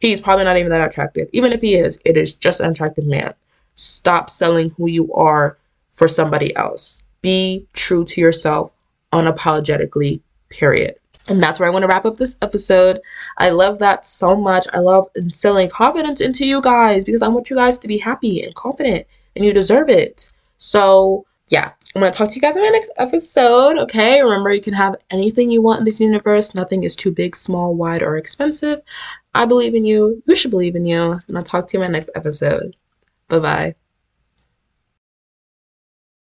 He's 0.00 0.20
probably 0.20 0.44
not 0.44 0.56
even 0.56 0.70
that 0.70 0.88
attractive. 0.88 1.28
Even 1.32 1.52
if 1.52 1.60
he 1.60 1.74
is, 1.74 1.98
it 2.04 2.16
is 2.16 2.32
just 2.32 2.60
an 2.60 2.70
attractive 2.70 3.06
man. 3.06 3.34
Stop 3.76 4.30
selling 4.30 4.70
who 4.70 4.88
you 4.88 5.12
are 5.14 5.58
for 5.90 6.08
somebody 6.08 6.54
else. 6.56 7.04
Be 7.22 7.66
true 7.72 8.04
to 8.04 8.20
yourself 8.20 8.72
unapologetically, 9.12 10.20
period. 10.48 10.96
And 11.28 11.42
that's 11.42 11.58
where 11.58 11.68
I 11.68 11.72
want 11.72 11.84
to 11.84 11.88
wrap 11.88 12.04
up 12.04 12.16
this 12.16 12.36
episode. 12.42 13.00
I 13.38 13.50
love 13.50 13.78
that 13.78 14.04
so 14.04 14.36
much. 14.36 14.66
I 14.72 14.78
love 14.78 15.08
instilling 15.16 15.70
confidence 15.70 16.20
into 16.20 16.46
you 16.46 16.60
guys 16.60 17.04
because 17.04 17.22
I 17.22 17.28
want 17.28 17.48
you 17.48 17.56
guys 17.56 17.78
to 17.78 17.88
be 17.88 17.98
happy 17.98 18.42
and 18.42 18.54
confident 18.54 19.06
and 19.34 19.44
you 19.44 19.52
deserve 19.52 19.88
it. 19.88 20.30
So, 20.58 21.24
yeah, 21.48 21.72
I'm 21.94 22.00
going 22.00 22.12
to 22.12 22.16
talk 22.16 22.28
to 22.28 22.34
you 22.34 22.40
guys 22.40 22.56
in 22.56 22.62
my 22.62 22.68
next 22.68 22.92
episode. 22.98 23.78
Okay, 23.78 24.22
remember 24.22 24.52
you 24.52 24.60
can 24.60 24.74
have 24.74 24.96
anything 25.10 25.50
you 25.50 25.62
want 25.62 25.78
in 25.78 25.84
this 25.84 26.00
universe. 26.00 26.54
Nothing 26.54 26.82
is 26.82 26.96
too 26.96 27.10
big, 27.10 27.36
small, 27.36 27.74
wide, 27.74 28.02
or 28.02 28.16
expensive. 28.16 28.82
I 29.34 29.46
believe 29.46 29.74
in 29.74 29.84
you. 29.84 30.22
You 30.26 30.36
should 30.36 30.50
believe 30.50 30.76
in 30.76 30.84
you. 30.84 31.18
And 31.28 31.36
I'll 31.36 31.42
talk 31.42 31.68
to 31.68 31.78
you 31.78 31.82
in 31.82 31.90
my 31.90 31.92
next 31.92 32.10
episode. 32.14 32.76
Bye 33.28 33.38
bye. 33.38 33.83